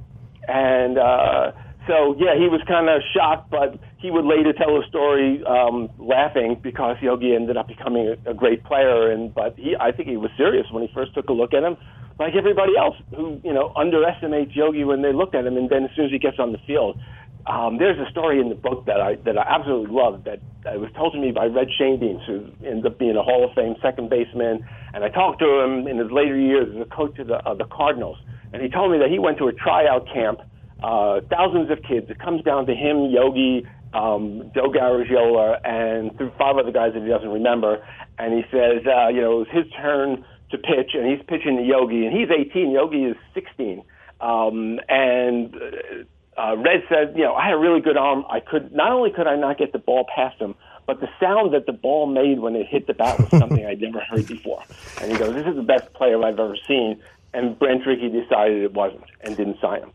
[0.47, 1.51] And uh,
[1.87, 5.89] so, yeah, he was kind of shocked, but he would later tell a story um,
[5.97, 9.11] laughing because Yogi ended up becoming a, a great player.
[9.11, 11.63] And but he, I think he was serious when he first took a look at
[11.63, 11.77] him,
[12.19, 15.85] like everybody else who you know underestimates Yogi when they look at him, and then
[15.85, 16.99] as soon as he gets on the field.
[17.45, 20.79] Um, there's a story in the book that I that I absolutely love that uh,
[20.79, 23.75] was told to me by Red Schoendienst, who ended up being a Hall of Fame
[23.83, 24.65] second baseman.
[24.95, 27.59] And I talked to him in his later years as a coach of the, of
[27.59, 28.17] the Cardinals
[28.55, 30.39] and he told me that he went to a tryout camp,
[30.83, 32.09] uh, thousands of kids.
[32.09, 37.03] It comes down to him, Yogi, um, Joe Garagiola, and through five other guys that
[37.03, 37.85] he doesn't remember.
[38.17, 41.57] And he says, uh, you know, it was his turn to pitch, and he's pitching
[41.57, 42.71] to Yogi, and he's 18.
[42.71, 43.83] Yogi is 16.
[44.21, 48.25] Um, and uh, uh, Red said, you know, I had a really good arm.
[48.29, 50.55] I could not only could I not get the ball past him,
[50.85, 53.81] but the sound that the ball made when it hit the bat was something I'd
[53.81, 54.63] never heard before.
[55.01, 57.01] And he goes, "This is the best player I've ever seen."
[57.35, 59.91] and Branch Rickey decided it wasn't and didn't sign him.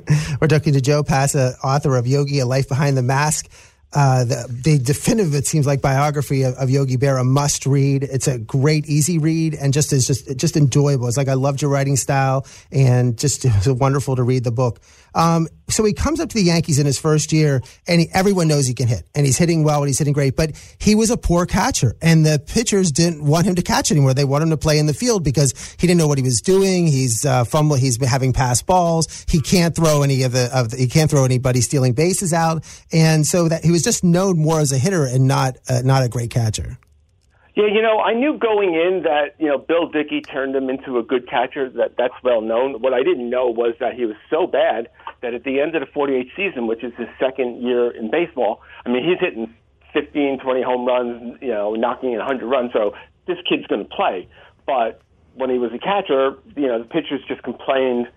[0.40, 3.48] We're talking to Jon Pessah, author of Yogi: A Life Behind the Mask.
[3.94, 8.02] uh, the, the definitive, it seems like, biography of, of, Yogi Berra, a must read.
[8.02, 11.06] It's a great, easy read, and just is just just enjoyable.
[11.06, 14.80] It's like I loved your writing style, and just it's wonderful to read the book.
[15.14, 18.48] Um, so he comes up to the Yankees in his first year, and he, everyone
[18.48, 20.36] knows he can hit, and he's hitting well, and he's hitting great.
[20.36, 24.12] But he was a poor catcher, and the pitchers didn't want him to catch anymore.
[24.14, 26.40] They want him to play in the field because he didn't know what he was
[26.40, 26.86] doing.
[26.86, 27.76] He's uh, fumble.
[27.76, 29.24] He's having pass balls.
[29.28, 32.64] He can't throw any of the, of the, he can't throw anybody stealing bases out,
[32.92, 36.02] and so that he was just known more as a hitter and not uh, not
[36.02, 36.78] a great catcher.
[37.54, 40.98] Yeah, you know, I knew going in that you know Bill Dickey turned him into
[40.98, 41.70] a good catcher.
[41.70, 42.82] That that's well known.
[42.82, 44.88] What I didn't know was that he was so bad
[45.24, 48.60] that at the end of the 48 season, which is his second year in baseball,
[48.84, 49.52] I mean, he's hitting
[49.94, 52.72] 15, 20 home runs, you know, knocking in 100 runs.
[52.74, 52.92] So
[53.26, 54.28] this kid's going to play.
[54.66, 55.00] But
[55.34, 58.08] when he was a catcher, you know, the pitchers just complained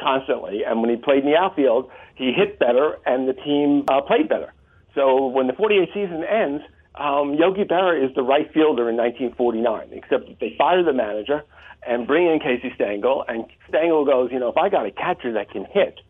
[0.00, 0.64] constantly.
[0.66, 4.28] And when he played in the outfield, he hit better and the team uh, played
[4.28, 4.52] better.
[4.94, 6.64] So when the 48 season ends,
[6.96, 11.44] um, Yogi Berra is the right fielder in 1949, except they fire the manager
[11.86, 13.24] and bring in Casey Stengel.
[13.28, 16.00] And Stengel goes, you know, if I got a catcher that can hit,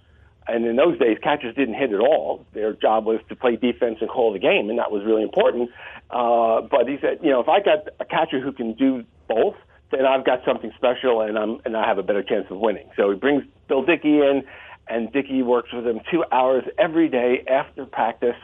[0.49, 2.47] and in those days, catchers didn't hit at all.
[2.53, 5.71] Their job was to play defense and call the game, and that was really important.
[6.11, 9.57] Uh, but he said, you know, if I got a catcher who can do both,
[9.91, 12.89] then I've got something special, and I'm and I have a better chance of winning.
[12.97, 14.45] So he brings Bill Dickey in,
[14.89, 18.37] and Dickey works with him two hours every day after practice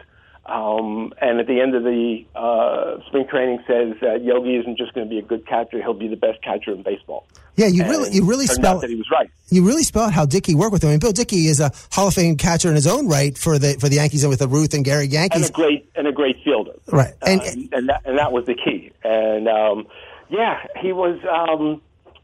[0.47, 4.93] um, and at the end of the uh, spring training, says that Yogi isn't just
[4.93, 7.27] going to be a good catcher; he'll be the best catcher in baseball.
[7.55, 9.31] Yeah, you and really, you really spell that he was right.
[9.51, 10.89] You really spell out how Dickey worked with him.
[10.89, 13.59] I mean, Bill Dickey is a Hall of Fame catcher in his own right for
[13.59, 16.07] the for the Yankees and with the Ruth and Gehrig Yankees, and a great and
[16.09, 16.73] a great fielder.
[16.87, 18.91] Right, and uh, and, that, and that was the key.
[19.05, 19.87] And um,
[20.29, 21.19] yeah, he was.
[21.31, 21.83] Um,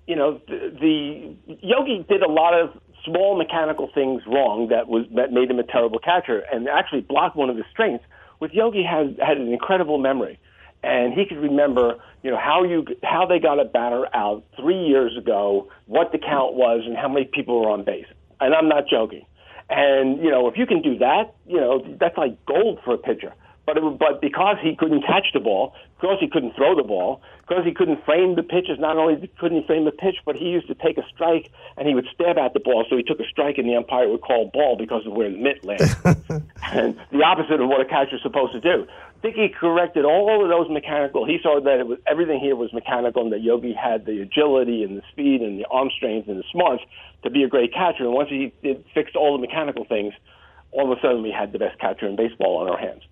[0.08, 2.70] you know, the, the Yogi did a lot of
[3.08, 7.36] small mechanical things wrong that was that made him a terrible catcher, and actually blocked
[7.36, 8.04] one of his strengths.
[8.40, 10.38] With Yogi has had an incredible memory,
[10.82, 14.86] and he could remember, you know, how you how they got a batter out three
[14.86, 18.06] years ago, what the count was, and how many people were on base.
[18.40, 19.24] And I'm not joking.
[19.68, 22.98] And you know, if you can do that, you know, that's like gold for a
[22.98, 23.34] pitcher.
[23.68, 27.20] But it, but because he couldn't catch the ball, because he couldn't throw the ball,
[27.46, 30.46] because he couldn't frame the pitches, not only couldn't he frame the pitch, but he
[30.46, 32.86] used to take a strike and he would stab at the ball.
[32.88, 35.36] So he took a strike and the umpire would call ball because of where the
[35.36, 35.90] mitt landed.
[36.72, 38.86] and the opposite of what a catcher's supposed to do.
[39.20, 41.26] Dickey corrected all of those mechanical.
[41.26, 44.82] He saw that it was everything here was mechanical, and that Yogi had the agility
[44.82, 46.84] and the speed and the arm strength and the smarts
[47.22, 48.04] to be a great catcher.
[48.04, 50.14] And once he did, fixed all the mechanical things,
[50.70, 53.02] all of a sudden we had the best catcher in baseball on our hands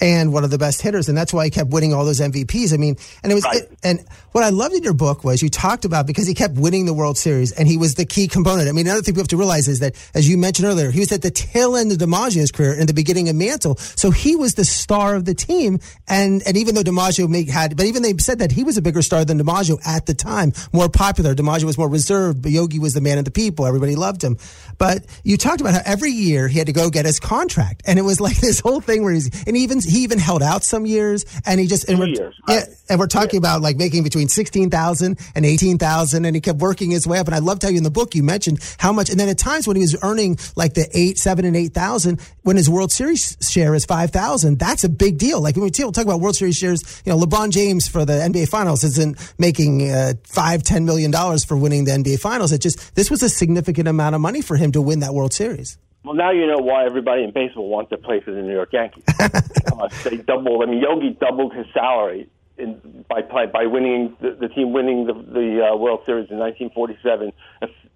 [0.00, 2.72] and one of the best hitters, and that's why he kept winning all those MVPs.
[2.72, 3.62] I mean, and it was, right.
[3.62, 6.54] it, and what I loved in your book was you talked about because he kept
[6.54, 8.68] winning the World Series, and he was the key component.
[8.68, 11.00] I mean, another thing we have to realize is that, as you mentioned earlier, he
[11.00, 14.36] was at the tail end of DiMaggio's career and the beginning of Mantle, so he
[14.36, 15.80] was the star of the team.
[16.06, 18.82] And and even though DiMaggio may, had, but even they said that he was a
[18.82, 21.34] bigger star than DiMaggio at the time, more popular.
[21.34, 23.66] DiMaggio was more reserved, but Yogi was the man of the people.
[23.66, 24.36] Everybody loved him.
[24.78, 27.98] But you talked about how every year he had to go get his contract, and
[27.98, 30.86] it was like this whole thing where he's and even he even held out some
[30.86, 32.64] years, and he just and we're, years, right.
[32.68, 33.50] yeah, and we're talking yeah.
[33.50, 37.18] about like making between sixteen thousand and eighteen thousand, and he kept working his way
[37.18, 37.26] up.
[37.26, 39.38] And I loved how you in the book you mentioned how much, and then at
[39.38, 42.92] times when he was earning like the eight, seven, and eight thousand, when his World
[42.92, 45.40] Series share is five thousand, that's a big deal.
[45.40, 48.48] Like when we talk about World Series shares, you know, LeBron James for the NBA
[48.48, 52.52] Finals isn't making uh, five, ten million dollars for winning the NBA Finals.
[52.52, 55.32] It just this was a significant amount of money for him to win that World
[55.32, 55.78] Series.
[56.08, 58.72] Well, now you know why everybody in baseball wants to play for the New York
[58.72, 59.04] Yankees.
[59.20, 60.62] uh, they doubled.
[60.62, 65.04] I mean, Yogi doubled his salary in, by play, by winning the, the team winning
[65.04, 67.30] the, the uh, World Series in 1947.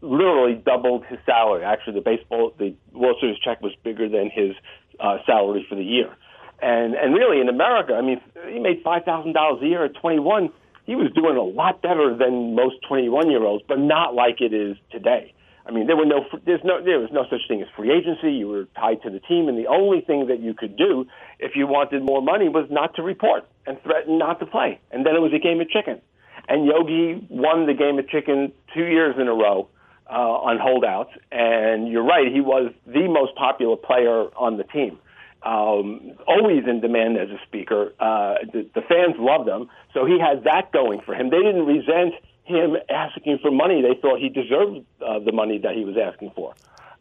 [0.03, 1.65] Literally doubled his salary.
[1.65, 4.57] Actually, the baseball the World Series check was bigger than his
[5.01, 6.15] uh, salary for the year.
[6.61, 9.95] And and really in America, I mean, he made five thousand dollars a year at
[9.95, 10.51] 21.
[10.85, 14.53] He was doing a lot better than most 21 year olds, but not like it
[14.53, 15.33] is today.
[15.65, 18.33] I mean, there were no, there's no, there was no such thing as free agency.
[18.33, 21.07] You were tied to the team, and the only thing that you could do
[21.39, 24.81] if you wanted more money was not to report and threaten not to play.
[24.91, 26.01] And then it was a game of chicken.
[26.49, 29.69] And Yogi won the game of chicken two years in a row
[30.11, 31.11] uh, on holdouts.
[31.31, 34.99] And you're right, he was the most popular player on the team.
[35.45, 37.93] Um, always in demand as a speaker.
[37.99, 41.31] Uh, the, the fans loved him, so he had that going for him.
[41.31, 42.15] They didn't resent
[42.55, 43.83] him asking for money.
[43.83, 46.55] They thought he deserved uh, the money that he was asking for.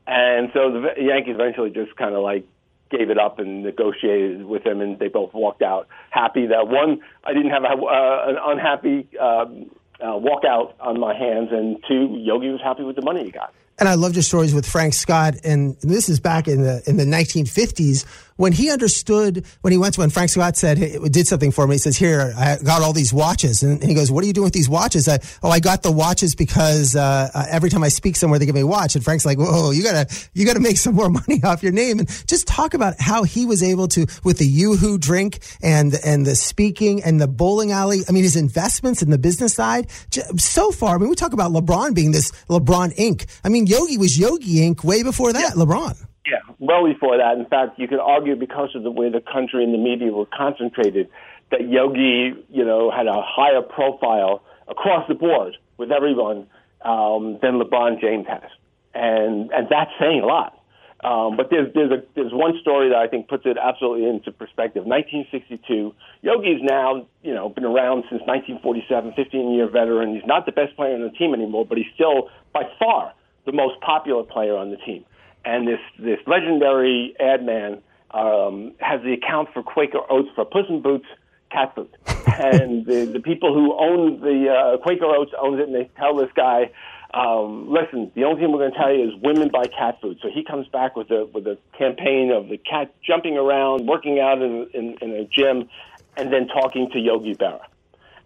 [0.08, 2.46] And so the Yankees eventually just kind of like
[2.90, 7.00] gave it up and negotiated with him, and they both walked out happy that one,
[7.24, 9.72] I didn't have a, uh, an unhappy um,
[10.02, 13.54] uh, walkout on my hands, and two, Yogi was happy with the money he got.
[13.80, 16.98] And I loved your stories with Frank Scott, and this is back in the in
[16.98, 18.06] the 1950s
[18.42, 21.68] when he understood when he went to when Frank Scott said hey, did something for
[21.68, 21.76] me.
[21.76, 24.46] He says, "Here, I got all these watches," and he goes, "What are you doing
[24.46, 27.90] with these watches?" I, oh, I got the watches because uh, uh, every time I
[27.90, 28.96] speak somewhere, they give me a watch.
[28.96, 32.00] And Frank's like, "Whoa, you gotta you gotta make some more money off your name."
[32.00, 36.26] And just talk about how he was able to with the YooHoo drink and and
[36.26, 38.00] the speaking and the bowling alley.
[38.10, 39.92] I mean, his investments in the business side.
[40.38, 43.28] So far, I mean, we talk about LeBron being this LeBron Inc.
[43.44, 44.84] I mean, Yogi was Yogi Inc.
[44.84, 45.54] way before that.
[45.56, 45.64] Yeah.
[45.64, 46.08] LeBron.
[46.26, 47.38] Yeah, well before that.
[47.38, 50.28] In fact, you could argue because of the way the country and the media were
[50.28, 51.10] concentrated,
[51.50, 56.48] that Yogi, you know, had a higher profile across the board with everyone
[56.84, 58.50] um, than LeBron James has,
[58.94, 60.58] and and that's saying a lot.
[61.04, 64.32] Um, but there's there's a there's one story that I think puts it absolutely into
[64.32, 64.86] perspective.
[64.86, 70.14] 1962, Yogi's now you know been around since 1947, 15 year veteran.
[70.14, 73.14] He's not the best player on the team anymore, but he's still by far
[73.46, 75.04] the most popular player on the team
[75.46, 77.82] and this this legendary ad man
[78.12, 81.08] um, has the account for Quaker Oats for Puss in Boots
[81.52, 81.90] cat food,
[82.28, 86.16] and the the people who own the uh, Quaker Oats owns it, and they tell
[86.16, 86.72] this guy.
[87.14, 90.20] Um, listen, the only thing we're going to tell you is women buy cat food.
[90.22, 94.22] So he comes back with a with a campaign of the cat jumping around, working
[94.22, 95.68] out in, in, in a gym,
[96.16, 97.66] and then talking to Yogi Berra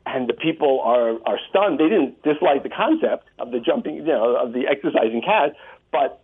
[0.05, 1.79] and the people are are stunned.
[1.79, 5.55] They didn't dislike the concept of the jumping, you know, of the exercising cat,
[5.91, 6.21] but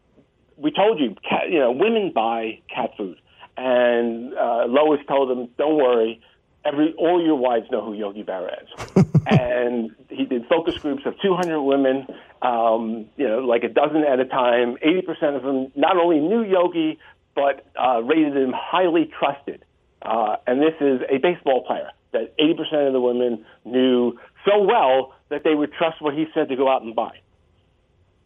[0.62, 3.18] we told you, cat, you know, women buy cat food,
[3.57, 6.22] and uh, Lois told them, "Don't worry,
[6.64, 11.16] every all your wives know who Yogi Berra is." and he did focus groups of
[11.22, 12.07] 200 women,
[12.41, 14.78] um, you know, like a dozen at a time.
[14.86, 16.99] 80% of them not only knew Yogi,
[17.36, 19.64] but uh, rated him highly trusted.
[20.01, 25.14] Uh, and this is a baseball player that 80% of the women knew so well
[25.30, 27.20] that they would trust what he said to go out and buy.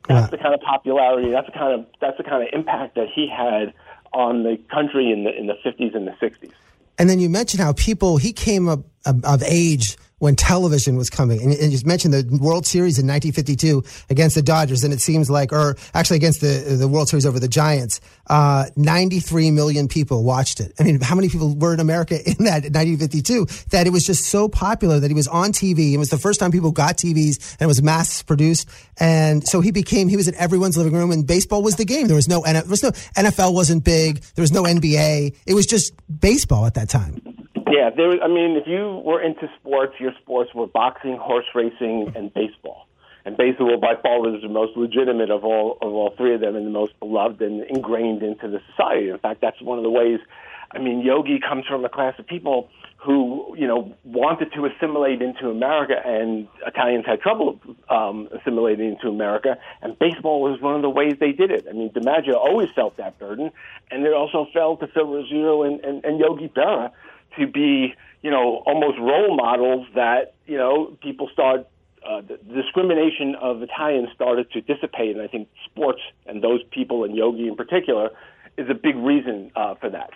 [0.07, 1.31] That's the kind of popularity.
[1.31, 3.73] That's the kind of that's the kind of impact that he had
[4.13, 6.51] on the country in the in the 50s and the 60s.
[6.97, 11.41] And then you mentioned how people he came up of age when television was coming.
[11.41, 15.51] And, you mentioned the World Series in 1952 against the Dodgers, and it seems like,
[15.51, 20.59] or actually against the the World Series over the Giants, uh, 93 million people watched
[20.59, 20.73] it.
[20.79, 24.25] I mean, how many people were in America in that 1952 that it was just
[24.25, 25.93] so popular that he was on TV.
[25.93, 28.69] It was the first time people got TVs and it was mass produced.
[28.97, 32.07] And so he became, he was in everyone's living room and baseball was the game.
[32.07, 34.21] There was no, there was no NFL wasn't big.
[34.35, 35.35] There was no NBA.
[35.45, 37.44] It was just baseball at that time.
[37.75, 38.23] Yeah, there.
[38.23, 42.87] I mean, if you were into sports, your sports were boxing, horse racing, and baseball.
[43.25, 46.55] And baseball, by far, was the most legitimate of all of all three of them,
[46.55, 49.09] and the most beloved and ingrained into the society.
[49.09, 50.19] In fact, that's one of the ways.
[50.71, 55.21] I mean, Yogi comes from a class of people who, you know, wanted to assimilate
[55.21, 57.59] into America, and Italians had trouble
[57.89, 59.57] um, assimilating into America.
[59.81, 61.67] And baseball was one of the ways they did it.
[61.69, 63.51] I mean, DiMaggio always felt that burden,
[63.91, 66.91] and it also fell to Phil Rizzuto and, and, and Yogi Berra
[67.37, 71.67] to be, you know, almost role models that, you know, people start
[72.07, 77.03] uh, the discrimination of Italians started to dissipate, and I think sports and those people,
[77.03, 78.11] and Yogi in particular,
[78.57, 80.11] is a big reason uh, for that.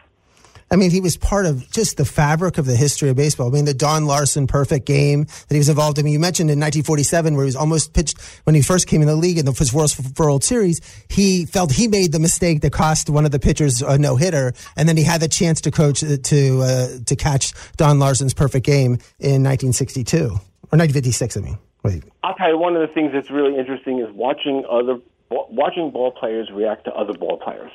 [0.72, 3.48] I mean, he was part of just the fabric of the history of baseball.
[3.48, 6.06] I mean, the Don Larsen perfect game that he was involved in.
[6.08, 9.16] You mentioned in 1947 where he was almost pitched when he first came in the
[9.16, 10.80] league in the first World, Series.
[11.10, 14.54] He felt he made the mistake that cost one of the pitchers a no hitter,
[14.76, 18.34] and then he had the chance to coach uh, to uh, to catch Don Larsen's
[18.34, 21.38] perfect game in 1962 or 1956.
[21.38, 22.04] I mean, wait.
[22.24, 25.00] I'll tell you one of the things that's really interesting is watching other
[25.30, 27.72] watching ball players react to other ball players.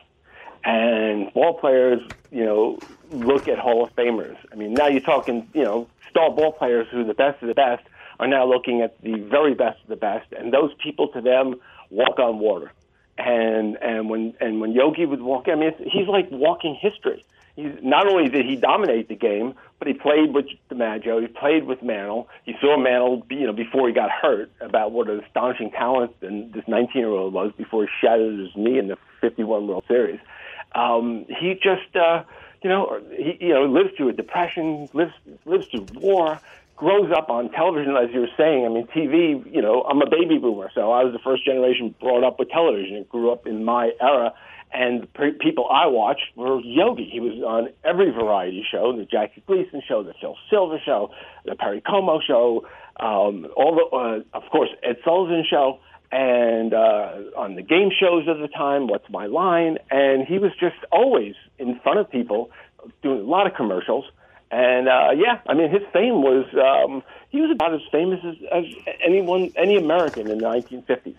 [0.64, 2.00] And ball players,
[2.30, 2.78] you know,
[3.10, 4.36] look at Hall of Famers.
[4.50, 7.48] I mean, now you're talking, you know, star ball players who are the best of
[7.48, 7.84] the best
[8.18, 11.56] are now looking at the very best of the best, and those people to them
[11.90, 12.72] walk on water.
[13.18, 17.24] And and when and when Yogi would walk, I mean, he's like walking history.
[17.56, 21.20] He's not only did he dominate the game, but he played with DiMaggio.
[21.20, 22.28] He played with Mantle.
[22.44, 26.64] He saw Mantle, you know, before he got hurt, about what an astonishing talent this
[26.66, 30.18] 19-year-old was before he shattered his knee in the 51 World Series.
[30.74, 32.24] Um, he just, uh,
[32.62, 35.12] you know, he you know lives through a depression, lives
[35.44, 36.40] lives through war,
[36.76, 38.64] grows up on television, as you were saying.
[38.64, 39.52] I mean, TV.
[39.52, 42.50] You know, I'm a baby boomer, so I was the first generation brought up with
[42.50, 42.96] television.
[42.96, 44.32] It grew up in my era,
[44.72, 47.08] and pre- people I watched were Yogi.
[47.10, 51.10] He was on every variety show: the Jackie Gleason show, the Phil Silver show,
[51.44, 52.66] the Perry Como show,
[52.98, 55.78] um, all the, uh, of course, Ed Sullivan show
[56.14, 59.78] and uh, on the game shows of the time, What's My Line?
[59.90, 62.52] And he was just always in front of people
[63.02, 64.04] doing a lot of commercials.
[64.48, 68.36] And uh, yeah, I mean, his fame was um, he was about as famous as,
[68.52, 68.64] as
[69.04, 71.16] anyone, any American in the 1950s.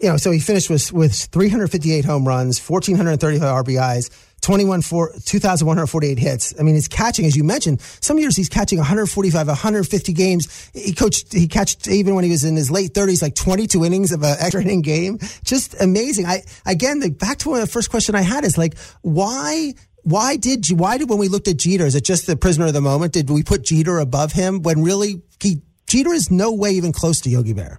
[0.00, 4.08] You know, so he finished with with 358 home runs, 1,435 RBIs,
[4.44, 6.54] 21 for 2,148 hits.
[6.58, 10.70] I mean, he's catching, as you mentioned, some years he's catching 145, 150 games.
[10.74, 14.12] He coached, he catched even when he was in his late 30s, like 22 innings
[14.12, 15.18] of an extra inning game.
[15.44, 16.26] Just amazing.
[16.26, 19.74] I, again, the, back to one of the first question I had is like, why
[20.02, 22.66] why did you, why did when we looked at Jeter, is it just the prisoner
[22.66, 23.14] of the moment?
[23.14, 27.22] Did we put Jeter above him when really he, Jeter is no way even close
[27.22, 27.78] to Yogi Berra?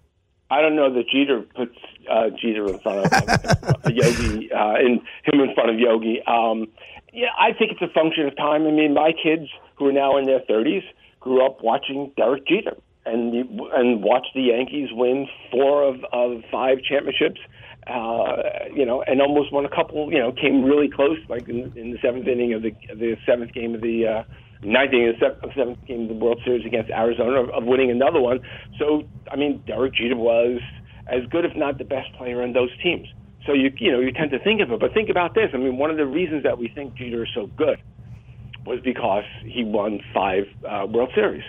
[0.49, 1.77] I don't know that Jeter puts
[2.15, 6.21] uh, Jeter in front of uh, Yogi uh, and him in front of Yogi.
[6.25, 6.67] Um,
[7.13, 8.67] yeah, I think it's a function of time.
[8.67, 10.83] I mean, my kids who are now in their 30s
[11.19, 13.33] grew up watching Derek Jeter and
[13.73, 17.39] and watched the Yankees win four of, of five championships.
[17.87, 18.41] Uh,
[18.73, 20.11] you know, and almost won a couple.
[20.11, 23.53] You know, came really close, like in, in the seventh inning of the the seventh
[23.53, 24.23] game of the uh,
[24.63, 28.19] ninth inning of the seventh game of the World Series against Arizona, of winning another
[28.19, 28.39] one.
[28.79, 30.59] So, I mean, Derek Jeter was
[31.07, 33.07] as good, if not the best player on those teams.
[33.45, 35.51] So you you know you tend to think of it, but think about this.
[35.53, 37.79] I mean, one of the reasons that we think Jeter is so good
[38.65, 41.43] was because he won five uh, World Series,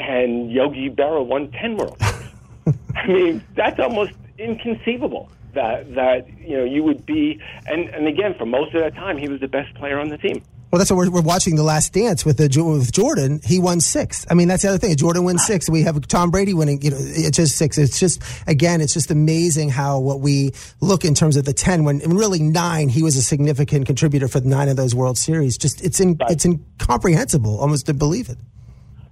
[0.00, 2.78] and Yogi Berra won ten World Series.
[2.96, 8.34] I mean, that's almost inconceivable that that you know you would be, and and again,
[8.36, 10.42] for most of that time, he was the best player on the team.
[10.76, 13.40] Well, that's what we're, we're watching the Last Dance with the with Jordan.
[13.42, 14.26] He won six.
[14.28, 14.94] I mean, that's the other thing.
[14.94, 15.70] Jordan wins six.
[15.70, 16.82] We have Tom Brady winning.
[16.82, 17.78] You know, it's just six.
[17.78, 20.52] It's just again, it's just amazing how what we
[20.82, 21.84] look in terms of the ten.
[21.84, 25.56] When really nine, he was a significant contributor for nine of those World Series.
[25.56, 26.32] Just it's in, right.
[26.32, 28.36] it's incomprehensible almost to believe it.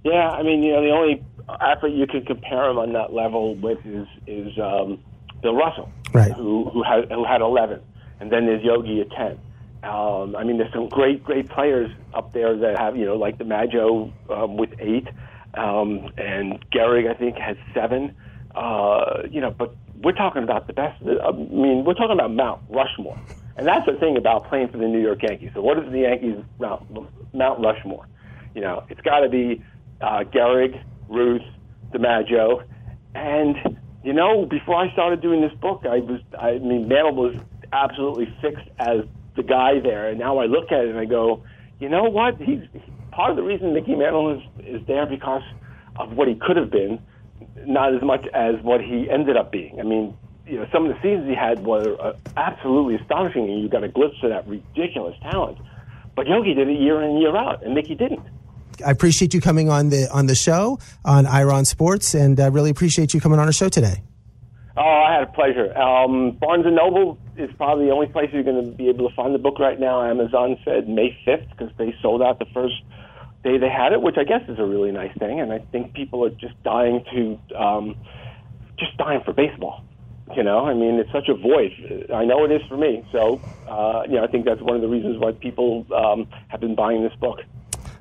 [0.03, 1.25] Yeah, I mean, you know, the only
[1.61, 5.03] athlete you can compare him on that level with is is um,
[5.41, 6.31] Bill Russell, right?
[6.33, 7.81] Who who had who had eleven,
[8.19, 9.39] and then there's Yogi at ten.
[9.85, 13.37] Um, I mean, there's some great, great players up there that have, you know, like
[13.37, 15.07] DiMaggio um, with eight,
[15.53, 18.15] um, and Gehrig, I think, has seven.
[18.55, 21.01] Uh, you know, but we're talking about the best.
[21.03, 23.19] I mean, we're talking about Mount Rushmore,
[23.57, 25.51] and that's the thing about playing for the New York Yankees.
[25.53, 26.83] So, what is the Yankees Mount,
[27.33, 28.07] Mount Rushmore?
[28.55, 29.63] You know, it's got to be
[30.01, 31.43] uh, Gehrig, Ruth,
[31.93, 32.63] DiMaggio,
[33.13, 37.35] and you know, before I started doing this book, I was, I mean, Mantle was
[37.73, 39.01] absolutely fixed as
[39.35, 40.09] the guy there.
[40.09, 41.43] And now I look at it and I go,
[41.79, 42.37] you know what?
[42.41, 42.61] He's
[43.11, 45.43] part of the reason Mickey Mantle is is there because
[45.97, 46.99] of what he could have been,
[47.65, 49.79] not as much as what he ended up being.
[49.79, 53.61] I mean, you know, some of the seasons he had were uh, absolutely astonishing, and
[53.61, 55.57] you got a glimpse of that ridiculous talent.
[56.15, 58.21] But Yogi did it year in and year out, and Mickey didn't.
[58.85, 62.47] I appreciate you coming on the on the show on Ira on Sports, and I
[62.47, 64.03] really appreciate you coming on our show today.
[64.77, 65.75] Oh, I had a pleasure.
[65.77, 69.15] Um, Barnes and Noble is probably the only place you're going to be able to
[69.15, 70.03] find the book right now.
[70.03, 72.75] Amazon said May 5th because they sold out the first
[73.43, 75.39] day they had it, which I guess is a really nice thing.
[75.39, 77.95] And I think people are just dying to, um,
[78.77, 79.83] just dying for baseball.
[80.35, 82.09] You know, I mean, it's such a void.
[82.13, 83.07] I know it is for me.
[83.11, 86.59] So, uh, you know, I think that's one of the reasons why people um, have
[86.59, 87.41] been buying this book.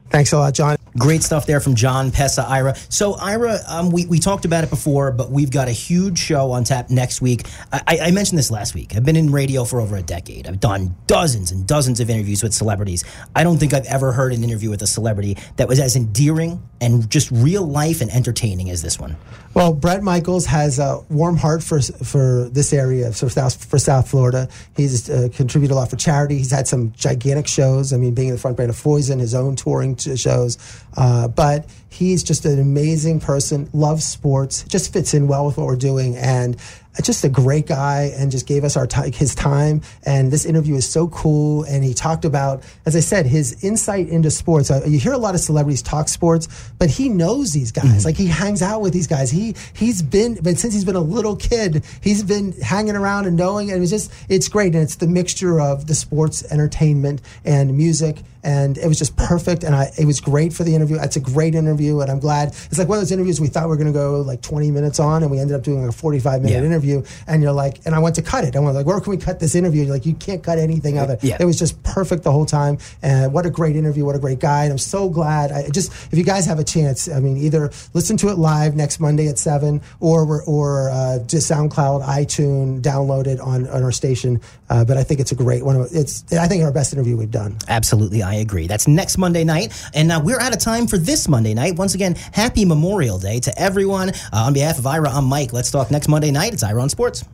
[0.09, 0.77] Thanks a lot, Jon.
[0.97, 2.77] Great stuff there from Jon Pessah, Ira.
[2.89, 6.53] So, Ira, um, we, we talked about it before, but we've got a huge show
[6.53, 7.47] on tap next week.
[7.73, 8.95] I, I, mentioned this last week.
[8.95, 10.47] I've been in radio for over a decade.
[10.47, 13.03] I've done dozens and dozens of interviews with celebrities.
[13.35, 16.63] I don't think I've ever heard an interview with a celebrity that was as endearing
[16.81, 19.17] and just real life and entertaining as this one.
[19.55, 24.09] Well, Bret Michaels has a warm heart for for this area for South for South
[24.09, 24.49] Florida.
[24.77, 26.39] He's uh, contributed a lot for charity.
[26.39, 27.93] He's had some gigantic shows.
[27.93, 30.59] I mean, being in the front band of Poison, his own touring shows.
[30.97, 33.71] Uh, but he's just an amazing person.
[33.73, 34.65] Loves sports.
[34.65, 36.57] Just fits in well with what we're doing, and
[37.03, 39.83] just a great guy and just gave us our t- his time.
[40.07, 41.65] And this interview is so cool.
[41.65, 44.71] And he talked about, as I said, his insight into sports.
[44.71, 46.47] Uh, you hear a lot of celebrities talk sports,
[46.79, 47.85] but he knows these guys.
[47.85, 48.05] Mm-hmm.
[48.05, 49.33] Like he hangs out with these guys.
[49.33, 53.37] He he's been, but since he's been a little kid, he's been hanging around and
[53.37, 53.71] knowing.
[53.71, 54.73] And it was just, it's great.
[54.75, 58.23] And it's the mixture of the sports, entertainment, and music.
[58.45, 59.65] And it was just perfect.
[59.65, 60.99] And I, it was great for the interview.
[61.01, 62.49] It's a great interview, and I'm glad.
[62.49, 64.71] It's like one of those interviews we thought we were going to go like 20
[64.71, 66.59] minutes on, and we ended up doing like a 45 minute yeah.
[66.59, 68.57] interview interview and you're like, and I went to cut it.
[68.57, 69.85] I was like, where can we cut this interview?
[69.85, 71.23] You're like, you can't cut anything of it.
[71.23, 71.37] Yeah.
[71.41, 72.79] It was just perfect the whole time.
[73.03, 74.05] And what a great interview.
[74.05, 74.65] What a great guy.
[74.65, 75.53] And I'm so glad.
[75.53, 78.77] I just, if you guys have a chance, I mean, either listen to it live
[78.77, 83.93] next Monday at seven or, or, uh, just SoundCloud, iTunes, download it on, on our
[83.93, 84.41] station.
[84.69, 85.87] Uh, but I think it's a great one.
[85.93, 87.57] It's, I think our best interview we've done.
[87.69, 88.23] Absolutely.
[88.23, 88.67] I agree.
[88.67, 89.73] That's next Monday night.
[89.95, 91.74] And uh, we're out of time for this Monday night.
[91.79, 94.11] Once again, happy Memorial Day to everyone.
[94.11, 95.53] Uh, on behalf of Ira, I'm Mike.
[95.53, 96.53] Let's talk next Monday night.
[96.53, 97.25] It's Ira on Sports.